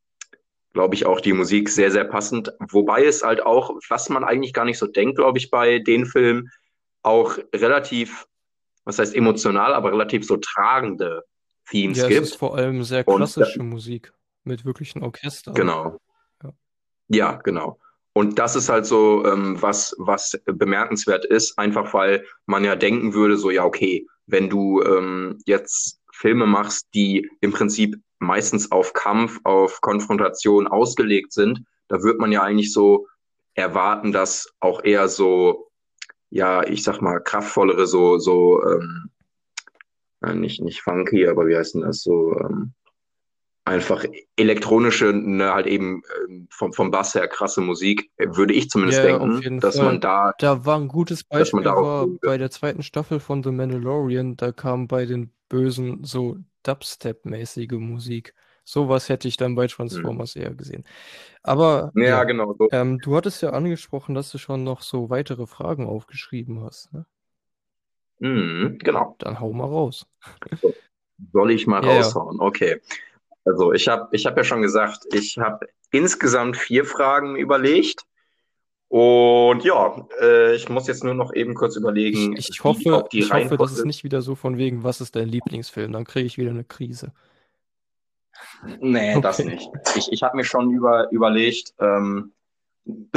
[0.73, 2.51] glaube ich, auch die Musik sehr, sehr passend.
[2.69, 6.05] Wobei es halt auch, was man eigentlich gar nicht so denkt, glaube ich, bei den
[6.05, 6.49] Filmen,
[7.03, 8.27] auch relativ,
[8.83, 11.23] was heißt emotional, aber relativ so tragende
[11.69, 12.21] Themes Ja, es gibt.
[12.23, 15.53] ist vor allem sehr Und klassische Musik mit wirklichen Orchestern.
[15.53, 15.99] Genau.
[16.43, 16.53] Ja.
[17.09, 17.79] Ja, genau.
[18.13, 23.13] Und das ist halt so, ähm, was, was bemerkenswert ist, einfach weil man ja denken
[23.13, 28.93] würde, so, ja, okay, wenn du ähm, jetzt Filme machst, die im Prinzip meistens auf
[28.93, 33.07] Kampf, auf Konfrontation ausgelegt sind, da wird man ja eigentlich so
[33.53, 35.69] erwarten, dass auch eher so,
[36.29, 39.09] ja, ich sag mal, kraftvollere, so, so, ähm,
[40.23, 42.73] äh, nicht, nicht funky, aber wie heißt denn das, so, ähm,
[43.65, 44.05] einfach
[44.37, 49.03] elektronische, ne, halt eben ähm, vom, vom Bass her krasse Musik, äh, würde ich zumindest
[49.03, 49.85] Ja, denken, dass Fall.
[49.85, 53.51] man da, Da war ein gutes Beispiel darauf war bei der zweiten Staffel von The
[53.51, 58.33] Mandalorian, da kam bei den Bösen so Dubstep-mäßige Musik.
[58.63, 60.83] Sowas hätte ich dann bei Transformers eher gesehen.
[61.43, 62.69] Aber ja, ja, genau, so.
[62.71, 66.91] ähm, du hattest ja angesprochen, dass du schon noch so weitere Fragen aufgeschrieben hast.
[66.93, 67.05] Ne?
[68.19, 69.15] Mhm, genau.
[69.19, 70.05] Dann hau mal raus.
[71.31, 72.01] Soll ich mal Ja, ja.
[72.01, 72.39] raushauen?
[72.39, 72.81] Okay.
[73.45, 78.06] Also ich habe ich hab ja schon gesagt, ich habe insgesamt vier Fragen überlegt.
[78.89, 83.09] Und ja, äh, ich muss jetzt nur noch eben kurz überlegen, Ich, ich hoffe, auch
[83.09, 85.91] die ich hoffe, das ist nicht wieder so von wegen, was ist dein Lieblingsfilm?
[85.91, 87.11] Dann kriege ich wieder eine Krise.
[88.79, 89.49] Nee, das Okay.
[89.49, 89.69] nicht.
[89.95, 92.31] Ich, ich habe mir schon über, überlegt, ähm,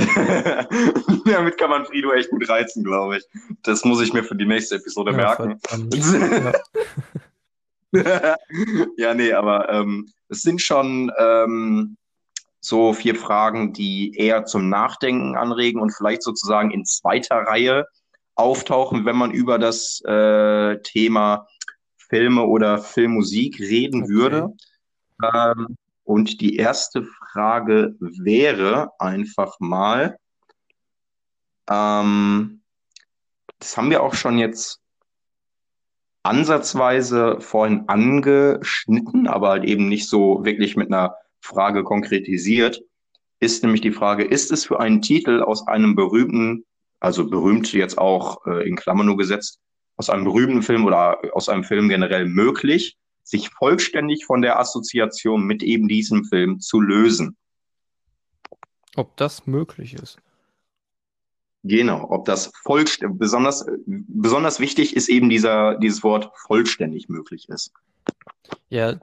[1.24, 3.24] damit kann man Frido echt gut reizen, glaube ich.
[3.62, 5.60] Das muss ich mir für die nächste Episode Ja, merken.
[8.96, 11.96] Ja, nee, aber ähm, es sind schon ähm,
[12.60, 17.86] so vier Fragen, die eher zum Nachdenken anregen und vielleicht sozusagen in zweiter Reihe
[18.34, 21.46] auftauchen, wenn man über das äh, Thema
[21.96, 24.12] Filme oder Filmmusik reden Okay.
[24.12, 24.48] würde.
[25.22, 30.18] Ähm, und die erste Frage wäre einfach mal,
[31.70, 32.62] ähm,
[33.58, 34.80] das haben wir auch schon jetzt
[36.22, 42.82] ansatzweise vorhin angeschnitten, aber halt eben nicht so wirklich mit einer Frage konkretisiert,
[43.40, 46.64] ist nämlich die Frage, ist es für einen Titel aus einem berühmten,
[47.00, 49.58] also berühmt jetzt auch äh, in Klammern nur gesetzt,
[49.96, 55.44] aus einem berühmten Film oder aus einem Film generell möglich, sich vollständig von der Assoziation
[55.44, 57.36] mit eben diesem Film zu lösen?
[58.96, 60.18] Ob das möglich ist.
[61.62, 67.72] Genau, ob das vollständig, besonders, besonders wichtig ist eben dieser, dieses Wort vollständig möglich ist.
[68.70, 68.98] Ja,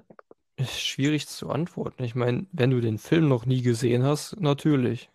[0.57, 2.03] ist schwierig zu antworten.
[2.03, 5.09] Ich meine, wenn du den Film noch nie gesehen hast, natürlich.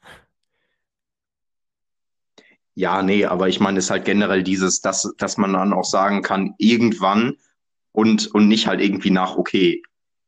[2.74, 5.84] Ja, nee, aber ich meine, es ist halt generell dieses, dass, dass man dann auch
[5.84, 7.36] sagen kann, irgendwann
[7.92, 9.82] und, und nicht halt irgendwie nach, okay,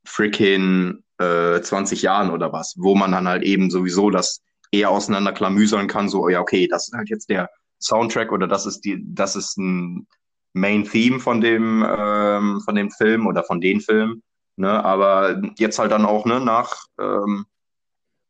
[0.04, 5.86] freaking äh, 20 Jahren oder was, wo man dann halt eben sowieso das eher auseinanderklamüsern
[5.86, 7.48] kann, so, ja, okay, das ist halt jetzt der
[7.80, 10.06] Soundtrack oder das ist die, das ist ein
[10.52, 14.22] Main Theme von dem, ähm, von dem Film oder von den Filmen,
[14.56, 17.46] ne, aber jetzt halt dann auch, ne, nach, ähm,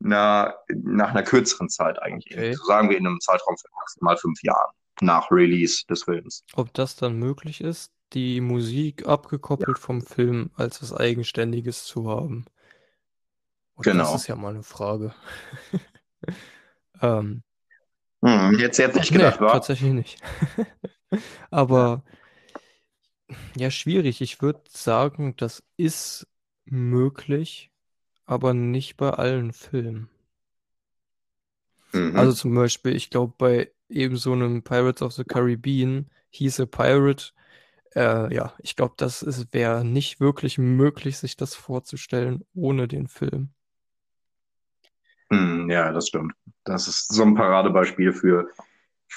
[0.00, 2.34] na, nach einer kürzeren Zeit eigentlich.
[2.36, 2.54] Okay.
[2.54, 6.44] So sagen wir in einem Zeitraum von maximal fünf Jahren nach Release des Films.
[6.54, 12.44] Ob das dann möglich ist, die Musik abgekoppelt vom Film als was Eigenständiges zu haben?
[13.76, 14.14] Und das Genau.
[14.14, 15.14] ist ja mal eine Frage.
[17.02, 17.42] Ähm,
[18.22, 19.52] Hm, jetzt jetzt nicht nee, gedacht, war?
[19.52, 20.18] tatsächlich nicht.
[21.50, 22.02] Aber
[23.56, 24.20] ja, schwierig.
[24.20, 26.26] Ich würde sagen, das ist
[26.64, 27.70] möglich,
[28.26, 30.08] aber nicht bei allen Filmen.
[31.92, 32.16] Mhm.
[32.16, 36.66] Also zum Beispiel, ich glaube, bei eben so einem Pirates of the Caribbean hieß a
[36.66, 37.32] Pirate.
[37.94, 43.50] Äh, ja, ich glaube, das wäre nicht wirklich möglich, sich das vorzustellen ohne den Film.
[45.30, 46.32] Hm, ja, das stimmt.
[46.64, 48.48] Das ist so ein Paradebeispiel für,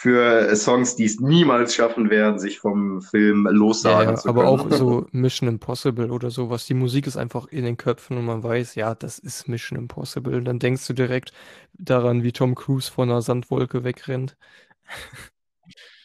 [0.02, 4.42] für Songs, die es niemals schaffen werden, sich vom Film Ja, lossagen ja, zu aber
[4.42, 4.50] können.
[4.50, 6.66] auch so Mission Impossible oder sowas.
[6.66, 10.36] Die Musik ist einfach in den Köpfen und man weiß, ja, das ist Mission Impossible.
[10.36, 11.32] Und dann denkst du direkt
[11.74, 14.38] daran, wie Tom Cruise vor einer Sandwolke wegrennt.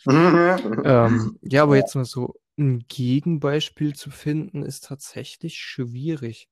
[0.84, 6.48] Ähm, ja, aber jetzt mal so ein Gegenbeispiel zu finden, ist tatsächlich schwierig.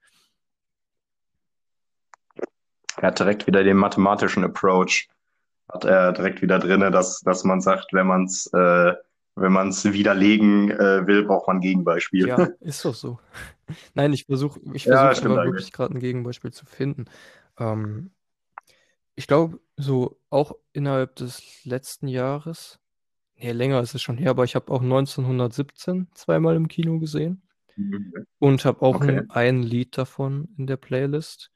[2.97, 5.09] Er hat direkt wieder den mathematischen Approach.
[5.73, 8.93] Hat er direkt wieder drinne, dass, dass man sagt, wenn man es äh,
[9.37, 12.29] wenn man es widerlegen äh, will, braucht man ein Gegenbeispiel.
[12.29, 13.19] Ja, ist doch so.
[13.95, 17.07] Nein, ich versuche ich Ja, versuch aber wirklich gerade ein Gegenbeispiel zu finden.
[17.59, 18.13] Ähm,
[19.15, 22.79] ich glaube, so auch innerhalb des letzten Jahres,
[23.37, 27.43] nee, länger ist es schon her, aber ich habe auch 1917 zweimal im Kino gesehen
[28.39, 29.03] und habe auch Okay.
[29.03, 31.53] ein, ein Lied davon in der Playlist.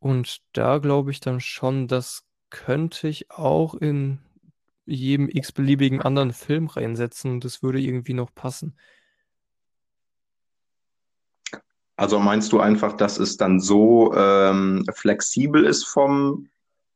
[0.00, 4.18] Und da glaube ich dann schon, das könnte ich auch in
[4.84, 8.76] jedem x-beliebigen anderen Film reinsetzen und das würde irgendwie noch passen.
[11.96, 16.48] Also meinst du einfach, dass es dann so ähm, flexibel ist vom,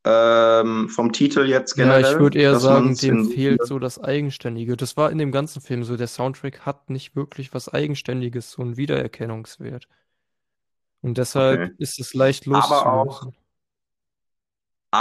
[0.05, 4.77] ähm, vom Titel jetzt Ja, generell, ich würde eher sagen, dem fehlt so das Eigenständige.
[4.77, 5.97] Das war in dem ganzen Film so.
[5.97, 9.89] Der Soundtrack hat nicht wirklich was Eigenständiges, so einen Wiedererkennungswert.
[11.03, 11.73] Und deshalb Okay.
[11.79, 13.33] ist es leicht Aber auch.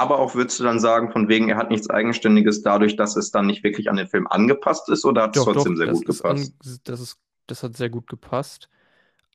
[0.02, 3.32] Aber auch würdest du dann sagen, von wegen, er hat nichts Eigenständiges dadurch, dass es
[3.32, 5.88] dann nicht wirklich an den Film angepasst ist, oder hat es Doch, doch, trotzdem sehr
[5.88, 6.54] das gut gepasst?
[6.58, 8.70] an, das ist, das hat sehr gut gepasst.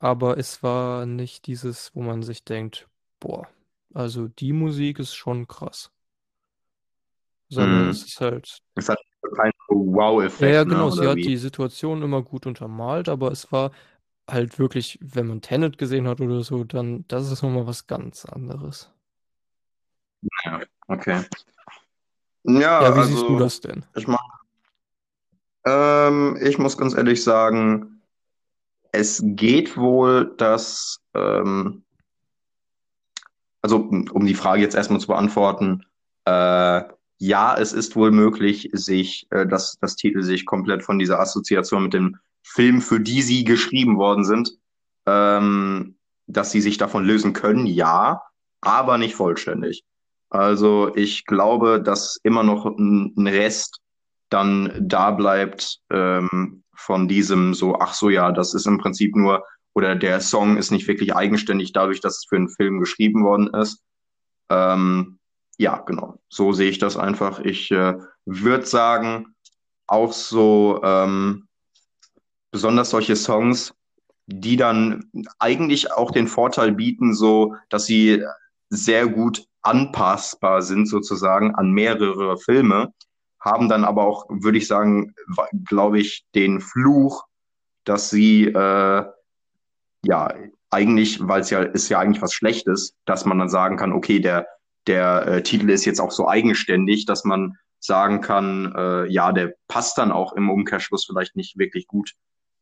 [0.00, 2.88] Aber es war nicht dieses, wo man sich denkt,
[3.20, 3.48] boah,
[3.94, 5.92] also die Musik ist schon krass.
[7.50, 8.06] Sondern es Hm.
[8.06, 8.98] ist halt, Es hat
[9.36, 9.52] keinen
[10.38, 10.64] ja, Wow-Effekt, ja, ne?
[10.64, 11.26] genau, sie Oder hat wie?
[11.26, 13.72] die Situation immer gut untermalt, aber es war
[14.28, 18.24] halt wirklich, wenn man Tenet gesehen hat oder so, dann, das ist nochmal was ganz
[18.26, 18.92] anderes.
[20.44, 21.24] Ja, okay.
[22.44, 23.84] Ja, Ja, wie siehst du also das denn?
[23.94, 24.18] ich meine,
[25.64, 28.02] ähm, ich muss ganz ehrlich sagen,
[28.92, 31.84] es geht wohl, dass, ähm,
[33.62, 35.84] also um die Frage jetzt erstmal zu beantworten,
[36.24, 36.82] äh,
[37.18, 41.84] ja, es ist wohl möglich, sich, äh, dass das Titel sich komplett von dieser Assoziation
[41.84, 44.56] mit dem Film, für die sie geschrieben worden sind,
[45.06, 48.22] ähm, dass sie sich davon lösen können, ja,
[48.62, 49.84] aber nicht vollständig.
[50.30, 53.80] Also ich glaube, dass immer noch ein, Rest
[54.28, 59.44] dann da bleibt ähm, von diesem so, ach so, ja, das ist im Prinzip nur,
[59.74, 63.48] oder der Song ist nicht wirklich eigenständig dadurch, dass es für einen Film geschrieben worden
[63.48, 63.82] ist.
[64.48, 65.18] Ähm,
[65.58, 66.20] ja, genau.
[66.28, 67.40] So sehe ich das einfach.
[67.40, 69.34] Ich äh, würde sagen,
[69.88, 71.48] auch so ähm,
[72.52, 73.74] besonders solche Songs,
[74.26, 78.24] die dann eigentlich auch den Vorteil bieten, so dass sie
[78.70, 82.92] sehr gut anpassbar sind sozusagen an mehrere Filme,
[83.40, 85.14] haben dann aber auch, würde ich sagen,
[85.66, 87.24] glaube ich, den Fluch,
[87.84, 89.04] dass sie äh,
[90.04, 90.34] ja
[90.70, 94.20] eigentlich, weil es ja ist ja eigentlich was Schlechtes, dass man dann sagen kann, okay,
[94.20, 94.46] der
[94.86, 99.54] der äh, Titel ist jetzt auch so eigenständig, dass man sagen kann, äh, ja, der
[99.68, 102.12] passt dann auch im Umkehrschluss vielleicht nicht wirklich gut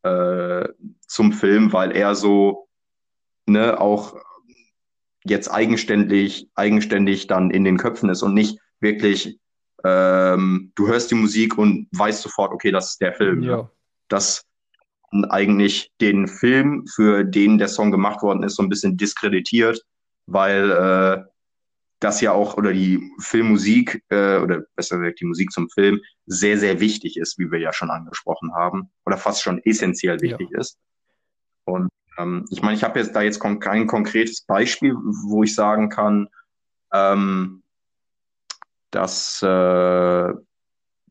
[0.02, 0.68] äh,
[1.06, 2.68] zum Film, weil er so
[3.46, 4.16] ne auch
[5.30, 9.38] jetzt eigenständig eigenständig dann in den Köpfen ist und nicht wirklich
[9.84, 13.40] ähm, du hörst die Musik und weißt sofort, okay, das ist der Film.
[13.40, 13.46] Ne?
[13.46, 13.70] Ja.
[14.08, 14.44] Das
[15.30, 19.82] eigentlich den Film, für den der Song gemacht worden ist, so ein bisschen diskreditiert,
[20.26, 21.24] weil äh,
[22.00, 26.58] das ja auch, oder die Filmmusik, äh, oder besser gesagt die Musik zum Film, sehr,
[26.58, 30.60] sehr wichtig ist, wie wir ja schon angesprochen haben, oder fast schon essentiell wichtig Ja.
[30.60, 30.76] ist.
[31.64, 31.88] Und
[32.18, 35.88] ähm, ich meine, ich habe jetzt da jetzt kon kein konkretes Beispiel, wo ich sagen
[35.88, 36.28] kann,
[36.92, 37.62] ähm,
[38.90, 40.33] dass, äh,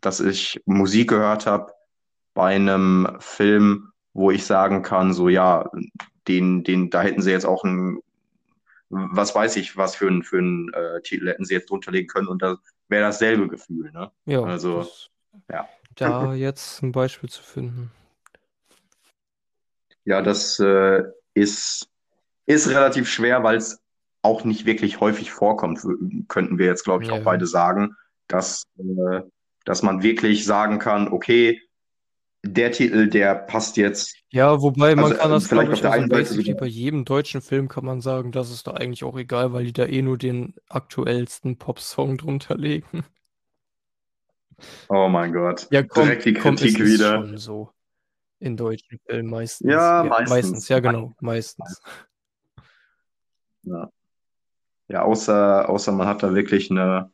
[0.01, 1.73] dass ich Musik gehört habe
[2.33, 5.69] bei einem Film, wo ich sagen kann, so ja,
[6.27, 7.99] den, den, da hätten sie jetzt auch ein,
[8.89, 12.07] was weiß ich, was für ein, für ein äh, Titel hätten sie jetzt drunter legen
[12.07, 12.57] können und da
[12.89, 14.11] wäre dasselbe Gefühl, ne?
[14.25, 14.87] Ja, Also,
[15.49, 15.67] ja.
[15.95, 17.91] da jetzt ein Beispiel zu finden.
[20.07, 21.89] Ja, das äh, ist,
[22.45, 23.77] ist relativ schwer, weil es
[24.21, 25.81] auch nicht wirklich häufig vorkommt,
[26.29, 27.23] könnten wir jetzt, glaube ich, auch Ja.
[27.25, 27.93] beide sagen,
[28.29, 29.19] dass, äh,
[29.65, 31.61] dass man wirklich sagen kann, okay,
[32.45, 34.15] der Titel, der passt jetzt.
[34.29, 36.67] Ja, wobei man Also, kann äh, das, vielleicht auf der also einen Seite sogar- bei
[36.67, 39.85] jedem deutschen Film kann man sagen, das ist da eigentlich auch egal, weil die da
[39.85, 43.03] eh nur den aktuellsten Popsong drunter legen.
[44.89, 47.37] Oh mein Gott, Ja, komm, direkt die komm, Kritik ist wieder.
[47.37, 47.71] so.
[48.39, 49.71] In deutschen Filmen meistens.
[49.71, 50.29] Ja, Ja, meistens.
[50.29, 51.81] meistens, ja, genau, meistens.
[53.63, 53.89] Ja,
[54.87, 57.11] ja außer, außer man hat da wirklich eine,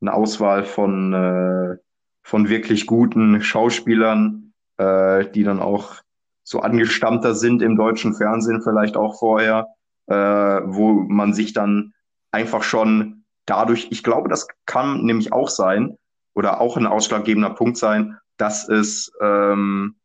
[0.00, 1.76] eine Auswahl von, äh,
[2.22, 5.96] von wirklich guten Schauspielern, äh, die dann auch
[6.42, 9.68] so angestammter sind im deutschen Fernsehen vielleicht auch vorher,
[10.06, 11.94] äh, wo man sich dann
[12.30, 15.98] einfach schon dadurch, ich glaube, das kann nämlich auch sein
[16.34, 19.96] oder auch ein ausschlaggebender Punkt sein, dass es ähm,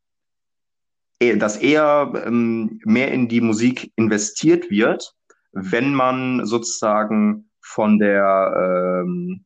[1.19, 5.13] dass eher ähm, mehr in die Musik investiert wird,
[5.51, 9.43] wenn man sozusagen von der ähm,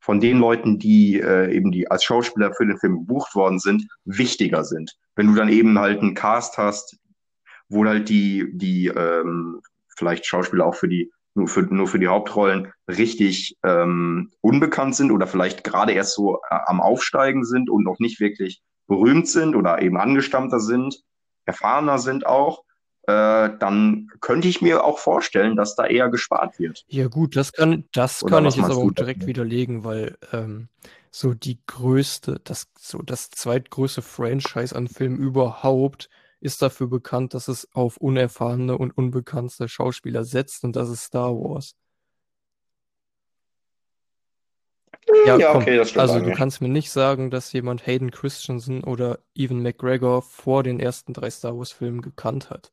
[0.00, 3.86] von den Leuten, die äh, eben die als Schauspieler für den Film gebucht worden sind,
[4.04, 4.96] wichtiger sind.
[5.14, 6.98] Wenn du dann eben halt einen Cast hast,
[7.68, 9.60] wo halt die die ähm,
[9.96, 15.10] vielleicht Schauspieler auch für die nur für nur für die Hauptrollen richtig ähm, unbekannt sind
[15.10, 19.54] oder vielleicht gerade erst so äh, am Aufsteigen sind und noch nicht wirklich berühmt sind
[19.54, 21.02] oder eben angestammter sind,
[21.46, 22.64] erfahrener sind auch,
[23.04, 26.84] äh, dann könnte ich mir auch vorstellen, dass da eher gespart wird.
[26.88, 30.68] Ja, gut, das kann, das Oder kann ich jetzt aber auch direkt widerlegen, weil ähm,
[31.12, 37.46] so die größte, das, so das zweitgrößte Franchise an Filmen überhaupt ist dafür bekannt, dass
[37.46, 41.76] es auf unerfahrene und unbekannte Schauspieler setzt und das ist Star Wars.
[45.26, 48.10] Ja, Ja, komm, okay, das stimmt also du kannst mir nicht sagen, dass jemand Hayden
[48.10, 52.72] Christensen oder Ewan McGregor vor den ersten drei Star Wars-Filmen gekannt hat.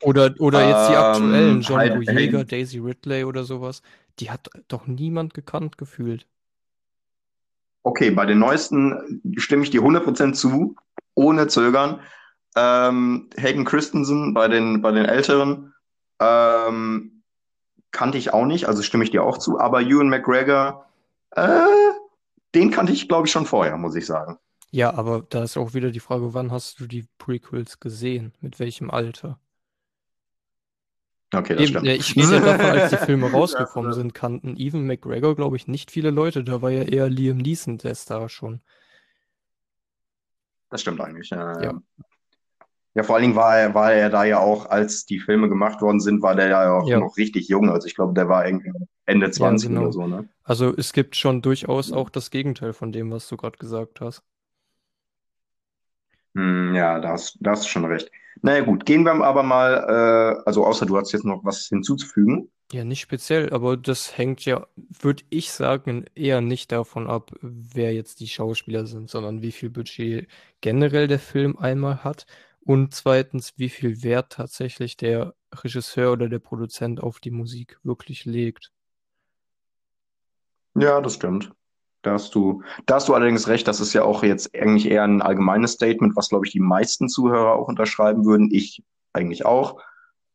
[0.00, 3.82] Oder, oder jetzt die aktuellen, Ähm, John halt, Boyega, Daisy Ridley oder sowas,
[4.18, 6.26] die hat doch niemand gekannt gefühlt.
[7.82, 10.76] okay, bei den neuesten stimme ich dir 100% zu,
[11.14, 12.00] ohne Zögern.
[12.54, 15.72] Ähm, Hayden Christensen bei den, bei den älteren
[16.20, 17.21] ähm,
[17.92, 20.86] kannte ich auch nicht, also stimme ich dir auch zu, aber Ewan McGregor,
[21.32, 21.60] äh,
[22.54, 24.38] den kannte ich, glaube ich, schon vorher, muss ich sagen.
[24.72, 28.34] Ja, aber da ist auch wieder die Frage, wann hast du die Prequels gesehen?
[28.40, 29.38] Mit welchem Alter?
[31.34, 31.86] Okay, das Eben, stimmt.
[31.86, 35.56] ja, ich rede ja davon, als die Filme Ja, rausgekommen sind, kannten Ewan McGregor, glaube
[35.56, 36.44] ich, nicht viele Leute.
[36.44, 38.60] Da war ja eher Liam Neeson der Star schon.
[40.70, 41.30] Das stimmt eigentlich.
[41.30, 41.82] Ja, Ja.
[42.94, 45.80] Ja, vor allen Dingen war er, war er da ja auch, als die Filme gemacht
[45.80, 46.98] worden sind, war der ja auch Ja.
[46.98, 47.70] noch richtig jung.
[47.70, 48.70] Also ich glaube, der war irgendwie
[49.06, 49.82] Ende 20 genau.
[49.82, 50.28] oder so, ne?
[50.44, 54.22] Also es gibt schon durchaus auch das Gegenteil von dem, was du gerade gesagt hast.
[56.34, 58.10] Hm, ja, da hast, da hast du schon recht.
[58.42, 62.50] Naja, gut, gehen wir aber mal, äh, also außer du hast jetzt noch was hinzuzufügen.
[62.72, 67.92] Ja, nicht speziell, aber das hängt ja, würde ich sagen, eher nicht davon ab, wer
[67.92, 70.26] jetzt die Schauspieler sind, sondern wie viel Budget
[70.62, 72.26] generell der Film einmal hat
[72.64, 78.24] und zweitens, wie viel Wert tatsächlich der Regisseur oder der Produzent auf die Musik wirklich
[78.24, 78.72] legt.
[80.74, 81.52] Ja, das stimmt.
[82.02, 85.04] Da hast du, da hast du allerdings recht, das ist ja auch jetzt eigentlich eher
[85.04, 88.50] ein allgemeines Statement, was, glaube ich, die meisten Zuhörer auch unterschreiben würden.
[88.50, 89.80] Ich eigentlich auch.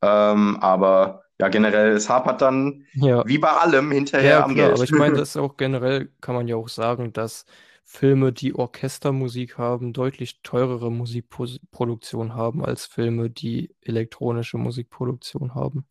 [0.02, 4.56] Ähm, aber ja, generell, es hapert dann Ja, wie bei allem hinterher ja am klar,
[4.56, 4.74] Geld.
[4.74, 7.46] aber ich meine, das ist auch generell, kann man ja auch sagen, dass
[7.90, 15.88] Filme, die Orchestermusik haben, deutlich teurere Musikproduktion haben als Filme, die elektronische Musikproduktion haben.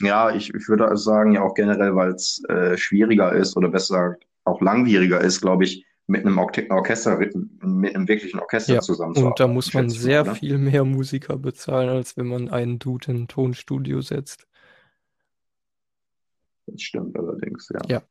[0.00, 3.68] Ja, ich, ich würde also sagen, ja auch generell, weil es äh, schwieriger ist oder
[3.68, 8.74] besser gesagt auch langwieriger ist, glaube ich, mit einem Orke Orchester, mit einem wirklichen Orchester
[8.74, 9.32] Ja, zusammenzuarbeiten.
[9.32, 10.36] und da muss man sehr mal, ne?
[10.36, 14.46] viel mehr Musiker bezahlen, als wenn man einen Dude in ein Tonstudio setzt.
[16.66, 17.80] Das stimmt allerdings, ja.
[17.88, 18.02] Ja.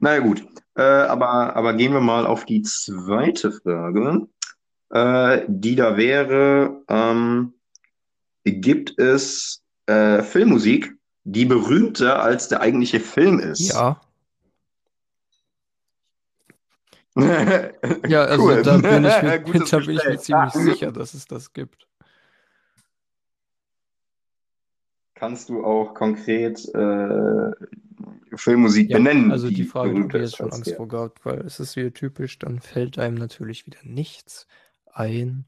[0.00, 0.44] Naja, gut.
[0.76, 4.26] Äh, aber, aber gehen wir mal auf die zweite Frage,
[4.90, 7.54] äh, die da wäre, ähm,
[8.44, 10.94] gibt es äh, Filmmusik,
[11.24, 13.72] die berühmter als der eigentliche Film ist?
[13.72, 14.00] Ja,
[18.08, 18.62] ja, also Cool.
[18.62, 19.38] da bin ich mir,
[19.70, 21.86] da bin ich mir ziemlich sicher, dass es das gibt.
[25.24, 27.50] Kannst du auch konkret äh,
[28.36, 31.40] Filmmusik Ja, benennen, also die die Frage berühmter mir jetzt schon Angst vor gehabt, weil
[31.40, 34.46] es ist wieder typisch, dann fällt einem natürlich wieder nichts
[34.92, 35.46] ein.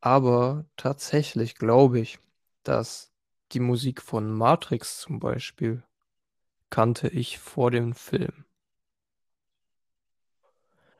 [0.00, 2.18] Aber tatsächlich glaube ich,
[2.64, 3.12] dass
[3.52, 5.82] die Musik von Matrix zum Beispiel
[6.70, 8.44] kannte ich vor dem Film.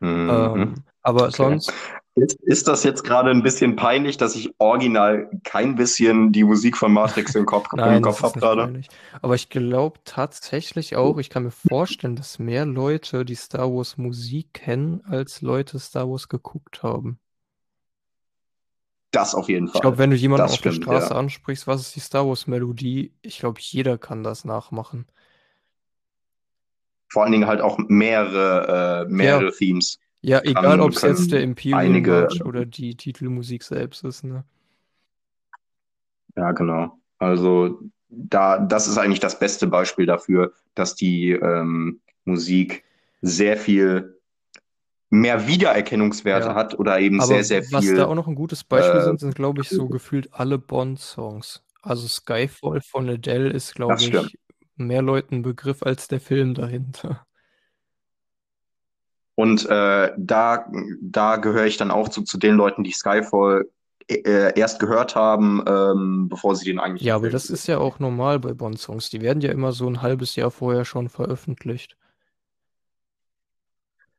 [0.00, 0.28] Mhm.
[0.28, 1.34] Ähm, aber Okay.
[1.36, 1.72] sonst,
[2.16, 6.76] Ist, ist das jetzt gerade ein bisschen peinlich, dass ich original kein bisschen die Musik
[6.76, 8.72] von Matrix im Kopf, Nein, im Kopf habe gerade?
[8.74, 8.90] peinlich.
[9.22, 13.96] Aber ich glaube tatsächlich auch, ich kann mir vorstellen, dass mehr Leute die Star Wars
[13.98, 17.20] Musik kennen, als Leute Star Wars geguckt haben.
[19.10, 19.80] Das auf jeden Ich Fall.
[19.80, 21.14] glaube, wenn du jemanden Das auf der stimmt, Straße ja.
[21.14, 23.14] ansprichst, was ist die Star Wars Melodie?
[23.22, 25.06] Ich glaube, jeder kann das nachmachen.
[27.08, 29.98] Vor allen Dingen halt auch mehrere, äh, mehrere Themes.
[30.22, 34.44] Ja, egal, ob es jetzt der Imperial einige- March oder die Titelmusik selbst ist, ne?
[36.36, 36.98] Ja, genau.
[37.18, 42.84] Also da, das ist eigentlich das beste Beispiel dafür, dass die ähm, Musik
[43.22, 44.18] sehr viel
[45.08, 46.54] mehr Wiedererkennungswerte Ja.
[46.54, 47.96] hat oder eben Aber sehr, sehr was viel.
[47.96, 51.62] da auch noch ein gutes Beispiel äh, sind, sind, glaube ich, so gefühlt alle Bond-Songs.
[51.82, 54.36] Also Skyfall von Adele ist, glaube ich,
[54.76, 57.25] mehr Leuten ein Begriff als der Film dahinter.
[59.36, 60.66] Und äh, da,
[61.00, 63.66] da gehöre ich dann auch zu, zu den Leuten, die Skyfall
[64.08, 67.98] äh, erst gehört haben, ähm, bevor sie den eigentlich Ja, aber das ist ja auch
[67.98, 69.10] normal bei Bond-Songs.
[69.10, 71.96] Die werden ja immer so ein halbes Jahr vorher schon veröffentlicht.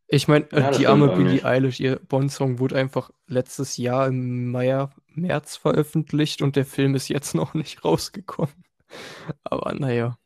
[0.07, 1.43] Ich meine, äh, Ja, die arme Billie.
[1.43, 7.09] Eilish, ihr Bond-Song wurde einfach letztes Jahr im Mai, März veröffentlicht und der Film ist
[7.09, 8.53] jetzt noch nicht rausgekommen.
[9.43, 10.17] Aber naja.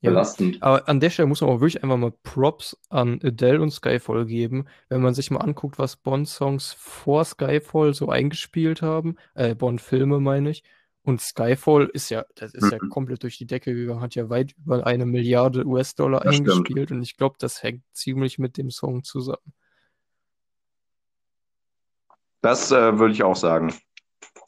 [0.00, 0.60] Ja, belastend.
[0.60, 4.26] aber an der Stelle muss man auch wirklich einfach mal Props an Adele und Skyfall
[4.26, 10.20] geben, wenn man sich mal anguckt, was Bond-Songs vor Skyfall so eingespielt haben, äh, Bond-Filme
[10.20, 10.62] meine ich.
[11.02, 12.90] Und Skyfall ist ja, das ist ja Mhm.
[12.90, 16.68] komplett durch die Decke gegangen, hat ja weit über eine Milliarde US-Dollar Das stimmt.
[16.68, 19.52] eingespielt und ich glaube, das hängt ziemlich mit dem Song zusammen.
[22.40, 23.74] Das äh, würde ich auch sagen.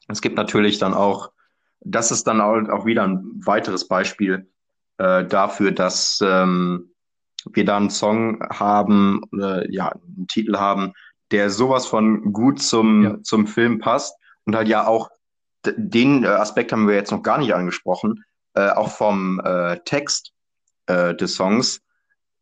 [0.09, 1.32] Es gibt natürlich dann auch,
[1.80, 4.51] das ist dann auch wieder ein weiteres Beispiel
[5.01, 6.92] äh, dafür, dass ähm,
[7.53, 10.92] wir da einen Song haben, oder ja, einen Titel haben,
[11.30, 13.22] der sowas von gut zum, Ja.
[13.22, 15.09] zum Film passt und halt ja auch,
[15.76, 18.24] den äh, Aspekt haben wir jetzt noch gar nicht angesprochen,
[18.55, 20.32] äh, auch vom äh, Text
[20.86, 21.80] äh, des Songs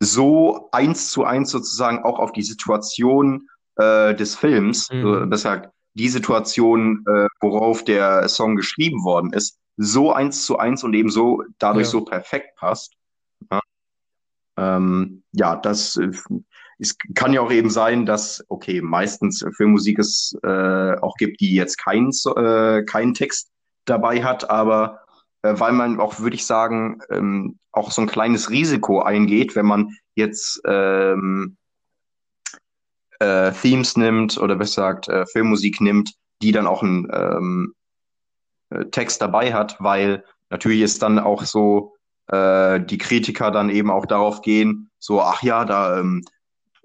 [0.00, 5.02] so eins zu eins sozusagen auch auf die Situation äh, des Films, Mhm.
[5.02, 10.59] so, besser gesagt, die Situation, äh, worauf der Song geschrieben worden ist, so eins zu
[10.59, 11.91] eins und eben so dadurch Ja.
[11.91, 12.95] so perfekt passt.
[13.51, 13.61] Ja,
[14.59, 16.11] ähm, ja das äh,
[16.79, 21.55] es kann ja auch eben sein, dass, okay, meistens Filmmusik es äh, auch gibt, die
[21.55, 23.51] jetzt keinen äh, keinen Text
[23.85, 25.01] dabei hat, aber
[25.43, 29.66] äh, weil man auch, würde ich sagen, ähm, auch so ein kleines Risiko eingeht, wenn
[29.66, 31.57] man jetzt ähm,
[33.18, 37.74] äh, Themes nimmt oder besser gesagt äh, Filmmusik nimmt, die dann auch einen ähm,
[38.70, 41.96] äh, Text dabei hat, weil natürlich ist dann auch so
[42.28, 46.24] äh, die Kritiker dann eben auch darauf gehen, so, ach ja, da ähm,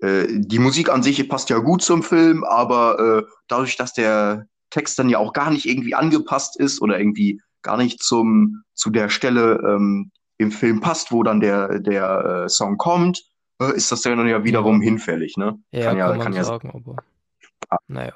[0.02, 4.48] äh, die Musik an sich passt ja gut zum Film, aber äh, dadurch, dass der
[4.70, 8.90] Text dann ja auch gar nicht irgendwie angepasst ist oder irgendwie gar nicht zum zu
[8.90, 13.24] der Stelle ähm, im Film passt, wo dann der der äh, Song kommt,
[13.62, 15.60] äh, ist das dann ja wiederum hinfällig, ne?
[15.72, 16.96] Ja, Kann ja, kann man kann ja, sagen, aber
[17.88, 18.14] naja.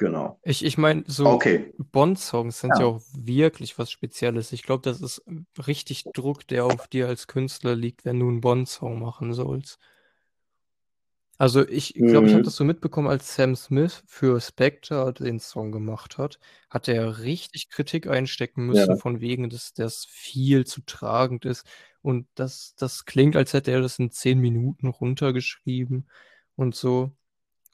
[0.00, 0.40] Genau.
[0.42, 2.90] Ich, ich meine, so Okay, Bond-Songs sind ja Ja.
[2.92, 4.52] auch wirklich was Spezielles.
[4.52, 5.22] Ich glaube, das ist
[5.66, 9.78] richtig Druck, der auf dir als Künstler liegt, wenn du einen Bond-Song machen sollst.
[11.38, 12.44] Also ich glaube, ich habe Mhm.
[12.44, 16.38] das so mitbekommen, als Sam Smith für Spectre den Song gemacht hat,
[16.68, 18.96] hat er richtig Kritik einstecken müssen, Ja.
[18.96, 21.64] von wegen, dass das viel zu tragend ist.
[22.02, 26.10] Und das, das klingt, als hätte er das in zehn Minuten runtergeschrieben
[26.56, 27.12] und so.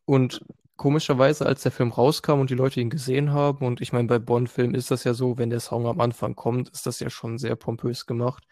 [0.06, 0.44] Und
[0.76, 4.18] komischerweise, als der Film rauskam und die Leute ihn gesehen haben, und ich meine, bei
[4.18, 7.38] Bond-Filmen ist das ja so, wenn der Song am Anfang kommt, ist das ja schon
[7.38, 8.44] sehr pompös gemacht.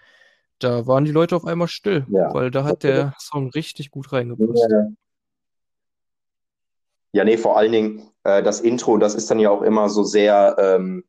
[0.58, 2.32] Da waren die Leute auf einmal still, Ja.
[2.32, 4.66] weil da hat der Song richtig gut reingepasst.
[4.70, 4.88] Ja.
[7.12, 10.02] Ja, nee, vor allen Dingen äh, das Intro, das ist dann ja auch immer so
[10.02, 11.04] sehr ähm,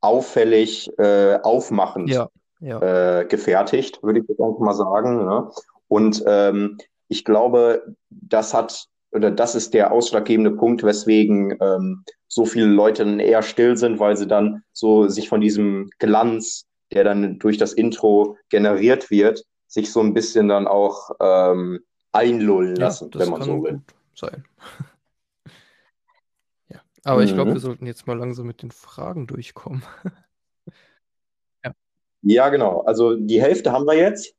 [0.00, 2.28] auffällig, äh, aufmachend Ja,
[2.60, 3.20] ja.
[3.20, 5.26] äh, gefertigt, würde ich jetzt einfach mal sagen.
[5.26, 5.50] Ne?
[5.88, 12.44] Und ähm, ich glaube, das hat oder das ist der ausschlaggebende Punkt, weswegen ähm, so
[12.46, 17.04] viele Leute dann eher still sind, weil sie dann so sich von diesem Glanz, der
[17.04, 21.80] dann durch das Intro generiert wird, sich so ein bisschen dann auch ähm,
[22.12, 23.80] einlullen Ja, lassen, das wenn man so will.
[24.14, 24.44] sein.
[26.68, 27.54] Ja, aber ich glaube, Mhm.
[27.54, 29.82] wir sollten jetzt mal langsam mit den Fragen durchkommen.
[32.22, 32.82] Ja, genau.
[32.82, 34.34] Also die Hälfte haben wir jetzt.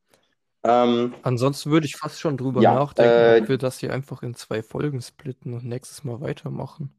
[0.63, 4.21] Ähm, Ansonsten würde ich fast schon drüber Ja, nachdenken, äh, ob wir das hier einfach
[4.23, 6.93] in zwei Folgen splitten und nächstes Mal weitermachen.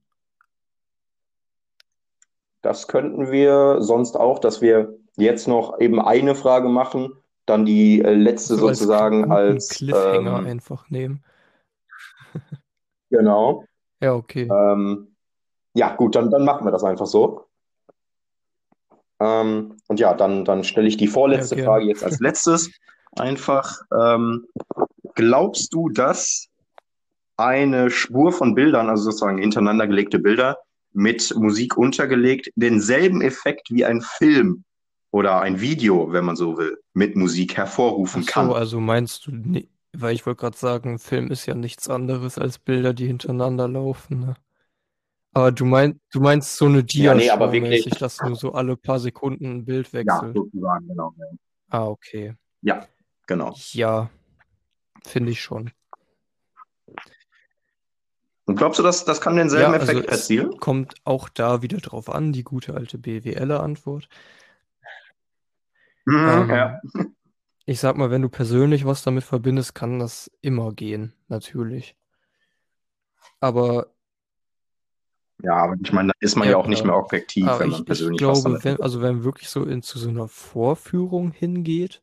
[2.62, 7.12] das könnten wir sonst auch, dass wir jetzt noch eben eine Frage machen,
[7.46, 11.24] dann die äh, letzte So als sozusagen guten als Cliffhanger ähm, einfach nehmen.
[13.10, 13.64] Genau.
[14.00, 14.48] Ja, okay.
[14.50, 15.16] Ähm,
[15.74, 17.46] ja, gut, dann, dann machen wir das einfach so.
[19.20, 22.70] Ähm, und ja, dann, dann stelle ich die vorletzte Ja, Frage jetzt als letztes.
[23.16, 24.46] Einfach, ähm,
[25.14, 26.48] glaubst du, dass
[27.36, 30.58] eine Spur von Bildern, also sozusagen hintereinander gelegte Bilder
[30.92, 34.64] mit Musik untergelegt, denselben Effekt wie ein Film
[35.10, 38.52] oder ein Video, wenn man so will, mit Musik hervorrufen Ach so, kann?
[38.52, 42.38] also meinst du, nee, weil ich wollte gerade sagen, ein Film ist ja nichts anderes
[42.38, 44.36] als Bilder, die hintereinander laufen, ne?
[45.34, 48.76] Aber du meinst, du meinst so eine Ja, nee, aber wirklich, dass nur so alle
[48.76, 50.36] paar Sekunden ein Bild ja, wechselt.
[50.36, 51.14] sozusagen, genau.
[51.18, 51.26] ja.
[51.70, 52.34] Ah, okay.
[52.60, 52.86] Ja,
[53.32, 53.54] genau.
[53.72, 54.10] Ja,
[55.04, 55.70] finde ich schon.
[58.44, 60.58] Und glaubst du, dass das kann denselben Ja, also Effekt es erzielen?
[60.58, 64.08] kommt auch da wieder drauf an, die gute alte BWLer-Antwort.
[66.04, 66.80] Mhm, ja.
[66.94, 67.16] Ähm,
[67.64, 71.96] ich sag mal, wenn du persönlich was damit verbindest, kann das immer gehen, natürlich.
[73.40, 73.86] Aber
[75.42, 77.72] Ja, aber ich meine, da ist man ja ja, auch nicht mehr objektiv, wenn ich,
[77.72, 80.08] man ich persönlich was glaube, damit wenn, also wenn man wirklich so in zu so
[80.08, 82.02] einer Vorführung hingeht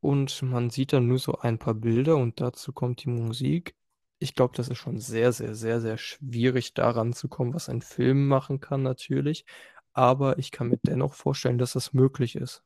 [0.00, 3.74] und man sieht dann nur so ein paar Bilder und dazu kommt die Musik,
[4.20, 7.82] ich glaube, das ist schon sehr, sehr, sehr, sehr schwierig, daran zu kommen, was ein
[7.82, 9.44] Film machen kann, natürlich.
[9.92, 12.62] Aber ich kann mir dennoch vorstellen, dass das möglich ist.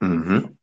[0.00, 0.58] Mhm.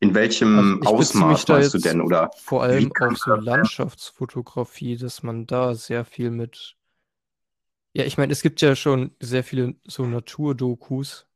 [0.00, 2.00] In Also welchem mich Ausmaß da meinst du denn?
[2.02, 3.34] Oder vor allem auf so?
[3.34, 6.76] Landschaftsfotografie, dass man da sehr viel mit.
[7.94, 11.26] Ja, ich meine, es gibt ja schon sehr viele so Naturdokus,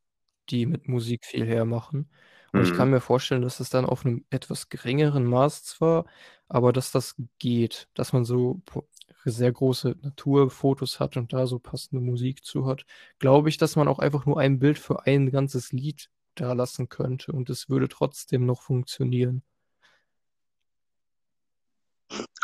[0.51, 2.11] die mit Musik viel hermachen.
[2.55, 2.91] Und ich kann Mhm.
[2.91, 6.07] mir vorstellen, dass es dann auf einem etwas geringeren Maß zwar,
[6.49, 8.89] aber dass das geht, dass man so po-
[9.25, 12.85] sehr große Naturfotos hat und da so passende Musik zu hat.
[13.19, 16.89] Glaube ich, dass man auch einfach nur ein Bild für ein ganzes Lied da lassen
[16.89, 19.43] könnte und es würde trotzdem noch funktionieren.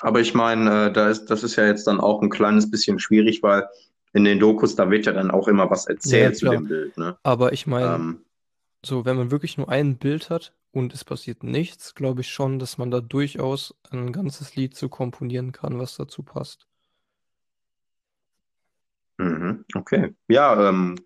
[0.01, 2.99] Aber ich meine, äh, da ist, das ist ja jetzt dann auch ein kleines bisschen
[2.99, 3.67] schwierig, weil
[4.15, 6.69] in den Dokus, da wird ja dann auch immer was Ja, ja, erzählt zu dem
[6.69, 7.19] Bild, ne?
[7.25, 8.25] Aber ich meine, Ähm,
[8.85, 12.59] so, wenn man wirklich nur ein Bild hat und es passiert nichts, glaube ich schon,
[12.61, 16.67] dass man da durchaus ein ganzes Lied zu komponieren kann, was dazu passt.
[19.19, 20.15] mhm, okay.
[20.29, 20.97] Ja, ähm,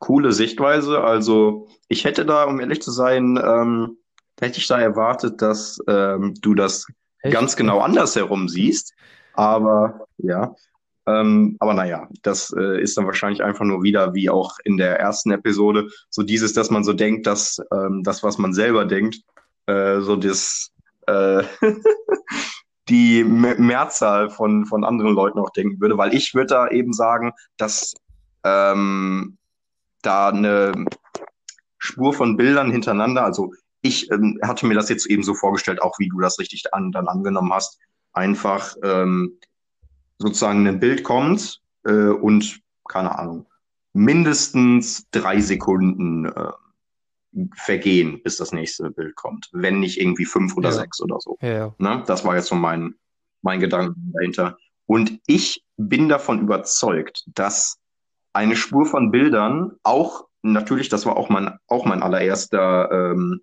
[0.00, 1.00] coole Sichtweise.
[1.02, 3.98] Also ich hätte da, um ehrlich zu sein, ähm,
[4.40, 6.86] hätte ich da erwartet, dass ähm, du das
[7.28, 7.56] ganz Echt?
[7.56, 8.94] genau andersherum siehst.
[9.32, 10.54] Aber ja,
[11.06, 14.98] ähm, aber naja, das äh, ist dann wahrscheinlich einfach nur wieder, wie auch in der
[14.98, 19.18] ersten Episode, so dieses, dass man so denkt, dass ähm, das, was man selber denkt,
[19.66, 20.70] äh, so das,
[21.06, 21.42] äh,
[22.88, 26.92] die Me- Mehrzahl von, von anderen Leuten auch denken würde, weil ich würde da eben
[26.92, 27.94] sagen, dass
[28.44, 29.36] ähm,
[30.02, 30.72] da eine
[31.78, 33.52] Spur von Bildern hintereinander, also
[33.82, 36.92] ich ähm, hatte mir das jetzt eben so vorgestellt, auch wie du das richtig an,
[36.92, 37.78] dann angenommen hast,
[38.14, 39.38] einfach ähm,
[40.18, 43.46] sozusagen ein Bild kommt äh, und keine Ahnung,
[43.92, 46.52] mindestens drei Sekunden äh,
[47.56, 50.74] vergehen, bis das nächste Bild kommt, wenn nicht irgendwie fünf oder Ja.
[50.74, 51.36] sechs oder so.
[51.40, 51.74] Ja.
[51.78, 52.02] Ne?
[52.06, 52.94] Das war jetzt so mein,
[53.42, 54.56] mein Gedanke dahinter.
[54.86, 57.78] Und ich bin davon überzeugt, dass
[58.32, 63.40] eine Spur von Bildern auch, natürlich, das war auch mein, auch mein allererster, ähm,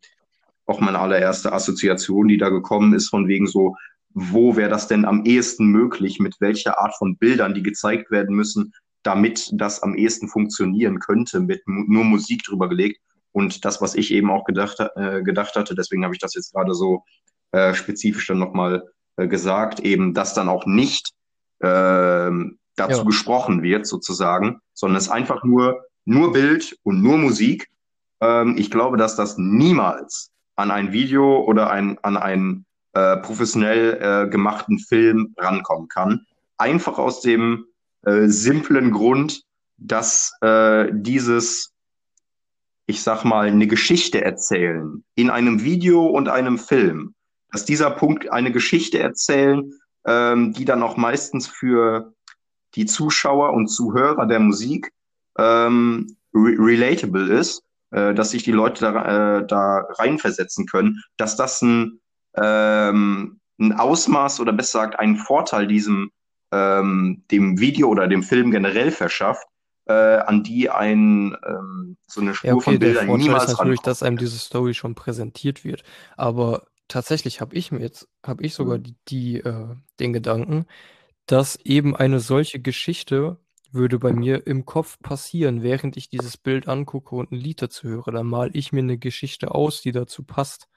[0.66, 3.76] auch meine allererste Assoziation, die da gekommen ist, von wegen so,
[4.14, 8.36] wo wäre das denn am ehesten möglich, mit welcher Art von Bildern, die gezeigt werden
[8.36, 13.00] müssen, damit das am ehesten funktionieren könnte, mit nur Musik drüber gelegt.
[13.32, 16.54] Und das, was ich eben auch gedacht, äh, gedacht hatte, deswegen habe ich das jetzt
[16.54, 17.04] gerade so
[17.52, 18.84] äh, spezifisch dann nochmal
[19.18, 21.12] äh, gesagt, eben, dass dann auch nicht
[21.62, 23.04] ähm, dazu Ja.
[23.06, 27.70] gesprochen wird, sozusagen, sondern es ist einfach nur, nur Bild und nur Musik.
[28.20, 33.98] Ähm, ich glaube, dass das niemals an ein Video oder ein, an einen äh, professionell
[34.02, 36.26] äh, gemachten Film rankommen kann.
[36.58, 37.66] Einfach aus dem
[38.04, 39.44] äh, simplen Grund,
[39.78, 41.74] dass äh, dieses,
[42.86, 47.16] ich sag mal, eine Geschichte erzählen in einem Video und einem Film,
[47.52, 49.74] dass dieser Punkt eine Geschichte erzählen,
[50.06, 52.14] ähm, die dann auch meistens für
[52.76, 54.92] die Zuschauer und Zuhörer der Musik
[55.38, 61.36] ähm, re relatable ist, äh, dass sich die Leute da, äh, da reinversetzen können, dass
[61.36, 62.01] das ein,
[62.36, 66.12] ähm, ein Ausmaß oder besser gesagt einen Vorteil diesem
[66.52, 69.46] ähm, dem Video oder dem Film generell verschafft,
[69.86, 73.48] äh, an die ein ähm, so eine Spur Ja, okay, von der Bildern ist niemals
[73.48, 73.86] natürlich, rankommt.
[73.86, 75.84] dass einem diese Story schon präsentiert wird.
[76.18, 78.84] Aber tatsächlich habe ich mir jetzt, habe ich sogar Mhm.
[78.84, 80.66] die, die äh, den Gedanken,
[81.28, 83.40] dass eben eine solche Geschichte
[83.72, 87.88] würde bei mir im Kopf passieren, während ich dieses Bild angucke und ein Lied dazu
[87.90, 88.12] höre.
[88.12, 90.70] Dann mal ich mir eine Geschichte aus, die dazu passt.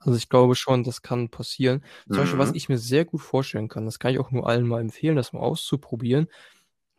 [0.00, 1.82] Also ich glaube schon, das kann passieren.
[2.10, 2.54] Zum Beispiel, was Mhm.
[2.54, 5.32] ich mir sehr gut vorstellen kann, das kann ich auch nur allen mal empfehlen, das
[5.32, 6.28] mal auszuprobieren.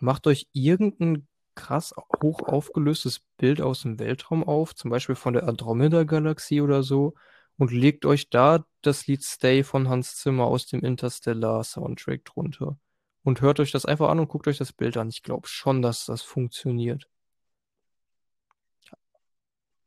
[0.01, 5.47] Macht euch irgendein krass hoch aufgelöstes Bild aus dem Weltraum auf, zum Beispiel von der
[5.47, 7.15] Andromeda-Galaxie oder so,
[7.57, 12.77] und legt euch da das Lied Stay von Hans Zimmer aus dem Interstellar-Soundtrack drunter.
[13.23, 15.09] Und hört euch das einfach an und guckt euch das Bild an.
[15.09, 17.09] Ich glaube schon, dass das funktioniert.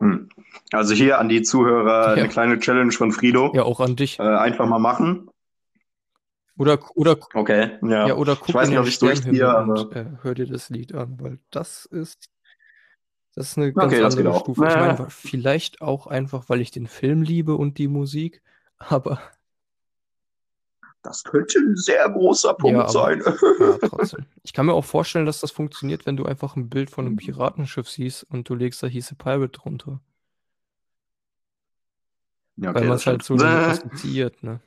[0.03, 0.29] Hm.
[0.73, 2.25] Also hier an die Zuhörer Ja.
[2.25, 3.53] eine kleine Challenge von Frido.
[3.55, 4.19] Ja, auch an dich.
[4.19, 5.29] Äh, einfach mal machen.
[6.59, 8.09] Oder, oder, Okay, ja.
[8.09, 10.47] ja, oder Ich guck weiß in nicht, ob ich durchziehe, aber und äh, hör dir
[10.47, 12.29] das Lied an, weil das ist,
[13.35, 14.41] das ist eine ganz okay, andere auch.
[14.43, 14.67] Stufe.
[14.67, 18.43] Ich meine, vielleicht auch einfach, weil ich den Film liebe und die Musik,
[18.77, 19.19] aber
[21.03, 23.23] das könnte ein sehr großer Punkt ja, aber sein.
[23.59, 23.79] ja.
[24.43, 27.17] Ich kann mir auch vorstellen, dass das funktioniert, wenn du einfach ein Bild von einem
[27.17, 30.01] Piratenschiff siehst und du legst da hieße Pirate drunter.
[32.57, 34.61] Ja, Weil okay, man das es halt so assoziiert, ne?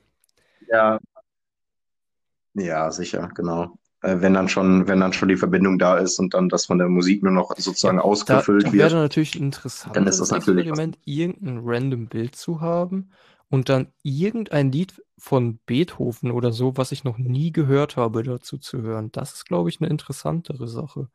[0.68, 0.98] Ja,
[2.56, 3.78] ja, sicher, genau.
[4.02, 6.78] Äh, wenn dann schon, wenn dann schon die Verbindung da ist und dann das von
[6.78, 9.54] der Musik nur noch Ja, sozusagen da, ausgefüllt da wäre wird, natürlich ein
[9.92, 10.66] dann ist das natürlich.
[10.66, 13.10] Experiment, irgendein random Bild zu haben
[13.48, 18.58] und dann irgendein Lied von Beethoven oder so, was ich noch nie gehört habe, dazu
[18.58, 19.12] zu hören.
[19.12, 21.08] Das ist, glaube ich, eine interessantere Sache.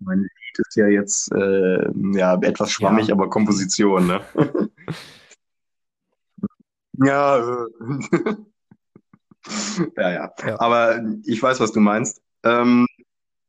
[0.00, 3.30] Mein Lied ist ja jetzt äh, ja etwas schwammig, Ja, aber.
[3.30, 4.20] Komposition, ne?
[6.92, 7.66] Ja, äh.
[9.96, 10.32] Ja, ja.
[10.46, 10.60] Ja.
[10.60, 12.22] Aber ich weiß, was du meinst.
[12.44, 12.86] Ähm,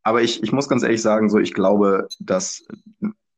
[0.03, 2.65] aber ich, ich muss ganz ehrlich sagen, so ich glaube, dass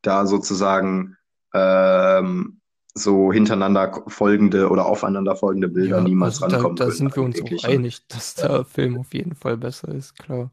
[0.01, 1.17] da sozusagen
[1.53, 2.61] ähm,
[2.97, 7.15] so hintereinander folgende oder aufeinander folgende Bilder Ja, niemals also da, rankommen da können sind
[7.15, 10.51] wir uns auch einig, dass der Film auf jeden Fall besser ist, klar.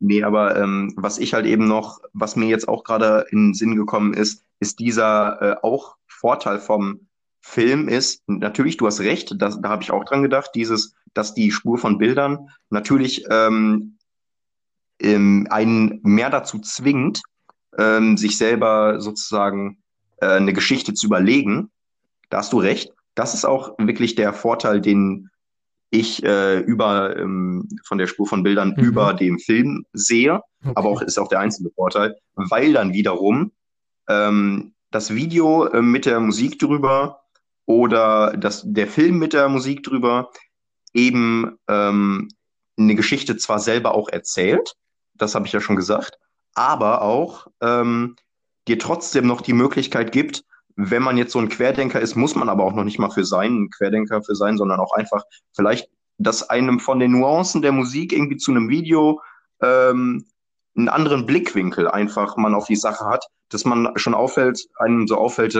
[0.00, 3.54] Nee, aber ähm, was ich halt eben noch, was mir jetzt auch gerade in den
[3.54, 7.08] Sinn gekommen ist, ist dieser äh, auch Vorteil vom
[7.40, 11.34] Film ist, natürlich, du hast recht, das, da habe ich auch dran gedacht, dieses, dass
[11.34, 13.96] die Spur von Bildern natürlich ähm,
[15.00, 17.22] ähm, einen mehr dazu zwingt,
[17.76, 19.78] ähm, sich selber sozusagen
[20.20, 21.70] äh, eine Geschichte zu überlegen.
[22.30, 22.92] Da hast du recht.
[23.14, 25.30] Das ist auch wirklich der Vorteil, den
[25.90, 28.84] ich äh, über ähm, von der Spur von Bildern Mhm.
[28.84, 30.42] über dem Film sehe,
[30.74, 31.06] aber auch Okay.
[31.06, 33.52] ist auch der einzige Vorteil, weil dann wiederum
[34.08, 37.22] ähm, das Video äh, mit der Musik drüber
[37.64, 40.30] oder das, der Film mit der Musik drüber
[40.92, 42.28] eben ähm,
[42.78, 44.74] eine Geschichte zwar selber auch erzählt,
[45.14, 46.18] das habe ich ja schon gesagt,
[46.54, 48.16] aber auch ähm,
[48.68, 50.44] dir trotzdem noch die Möglichkeit gibt,
[50.76, 53.24] wenn man jetzt so ein Querdenker ist, muss man aber auch noch nicht mal für
[53.24, 55.88] sein, ein Querdenker für sein, sondern auch einfach vielleicht,
[56.18, 59.20] dass einem von den Nuancen der Musik irgendwie zu einem Video
[59.60, 60.24] ähm,
[60.76, 65.16] einen anderen Blickwinkel einfach man auf die Sache hat, dass man schon auffällt, einem so
[65.16, 65.56] auffällt,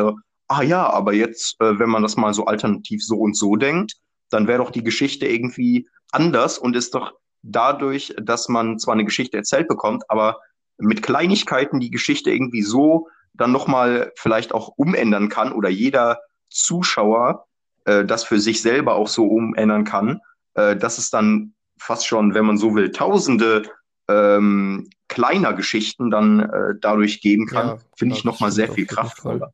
[0.46, 3.94] ah ja, aber jetzt, äh, wenn man das mal so alternativ so und so denkt,
[4.30, 9.04] dann wäre doch die Geschichte irgendwie anders und ist doch dadurch, dass man zwar eine
[9.04, 10.38] Geschichte erzählt bekommt, aber
[10.78, 16.20] mit Kleinigkeiten die Geschichte irgendwie so dann nochmal vielleicht auch umändern kann oder jeder
[16.50, 17.46] Zuschauer
[17.84, 20.20] äh, das für sich selber auch so umändern kann,
[20.54, 23.62] äh, dass es dann fast schon, wenn man so will, tausende
[24.08, 28.86] ähm, kleiner Geschichten dann äh, dadurch geben kann, Ja, finde ja, ich nochmal sehr viel
[28.86, 29.52] kraftvoller.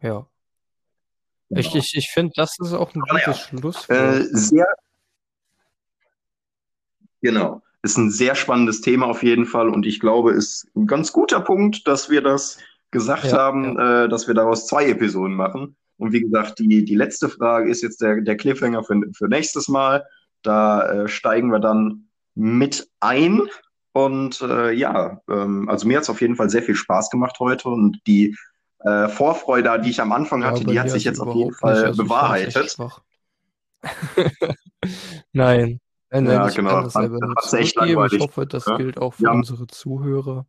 [0.00, 0.26] Ja.
[1.48, 1.76] Ich, Genau.
[1.76, 4.26] ich, ich finde, das ist auch ein Aber naja, gutes Äh, Schlusswort.
[4.32, 4.66] sehr,
[7.20, 7.62] genau.
[7.82, 11.40] Ist ein sehr spannendes Thema auf jeden Fall und ich glaube, ist ein ganz guter
[11.40, 12.58] Punkt, dass wir das
[12.92, 15.76] gesagt Ja, haben, äh, dass wir daraus zwei Episoden machen.
[15.96, 19.68] Und wie gesagt, die, die letzte Frage ist jetzt der, der Cliffhanger für, für nächstes
[19.68, 20.04] Mal.
[20.42, 23.42] Da äh, steigen wir dann mit ein.
[23.92, 27.36] Und äh, ja, ähm, also mir hat es auf jeden Fall sehr viel Spaß gemacht
[27.40, 28.36] heute und die
[28.80, 31.50] äh, Vorfreude, die ich am Anfang Ja, hatte, bei die hat sich jetzt auf jeden
[31.50, 31.78] überhaupt nicht.
[31.78, 32.76] Fall Also bewahrheitet.
[35.32, 35.80] Nein,
[36.12, 36.82] nein, nein, Ja, ich genau.
[36.82, 38.06] das selber nur zurückgeben.
[38.12, 38.76] Ich hoffe, das Ja?
[38.76, 40.46] gilt auch für haben, unsere Zuhörer.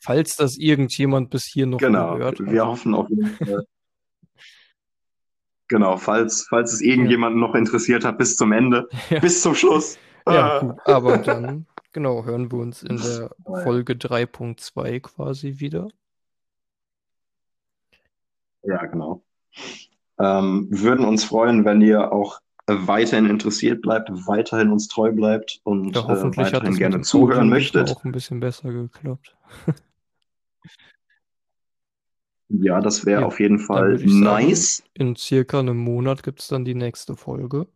[0.00, 2.68] Falls das irgendjemand bis hier noch genau, gehört wir hat.
[2.68, 3.64] hoffen auf jeden Fall.
[5.68, 9.54] Genau, falls, falls es Ja, irgendjemanden noch interessiert hat, bis zum Ende, ja, bis zum
[9.54, 9.98] Schluss.
[10.26, 10.60] ja, Ah.
[10.60, 10.80] gut.
[10.86, 15.88] Aber dann, genau, hören wir uns in der Ja, Folge 3.2 quasi wieder.
[18.62, 19.22] Ja, genau.
[20.18, 22.40] Ähm, würden uns freuen, wenn ihr auch
[22.86, 27.00] weiterhin interessiert bleibt, weiterhin uns treu bleibt und Ja, äh, hoffentlich hat weiterhin mit gerne
[27.00, 27.90] zuhören möchtet.
[27.90, 29.36] auch ein bisschen besser geklappt.
[32.50, 34.82] Ja, das wäre Ja, auf jeden Fall ich sagen, nice.
[34.94, 37.66] in circa einem Monat gibt es dann die nächste Folge.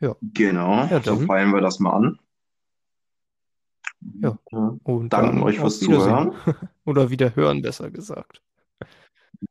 [0.00, 1.26] Ja, Genau, ja so dann.
[1.26, 2.18] feilen wir das mal an.
[4.20, 4.36] Ja.
[4.84, 5.80] Und Danken euch fürs.
[5.80, 6.34] Zuhören.
[6.84, 8.42] Oder wieder hören, besser gesagt.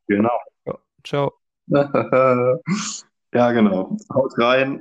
[0.06, 0.38] Genau.
[0.64, 0.78] Ja.
[1.02, 1.32] Ciao.
[3.32, 3.96] ja, genau.
[4.12, 4.80] Haut rein.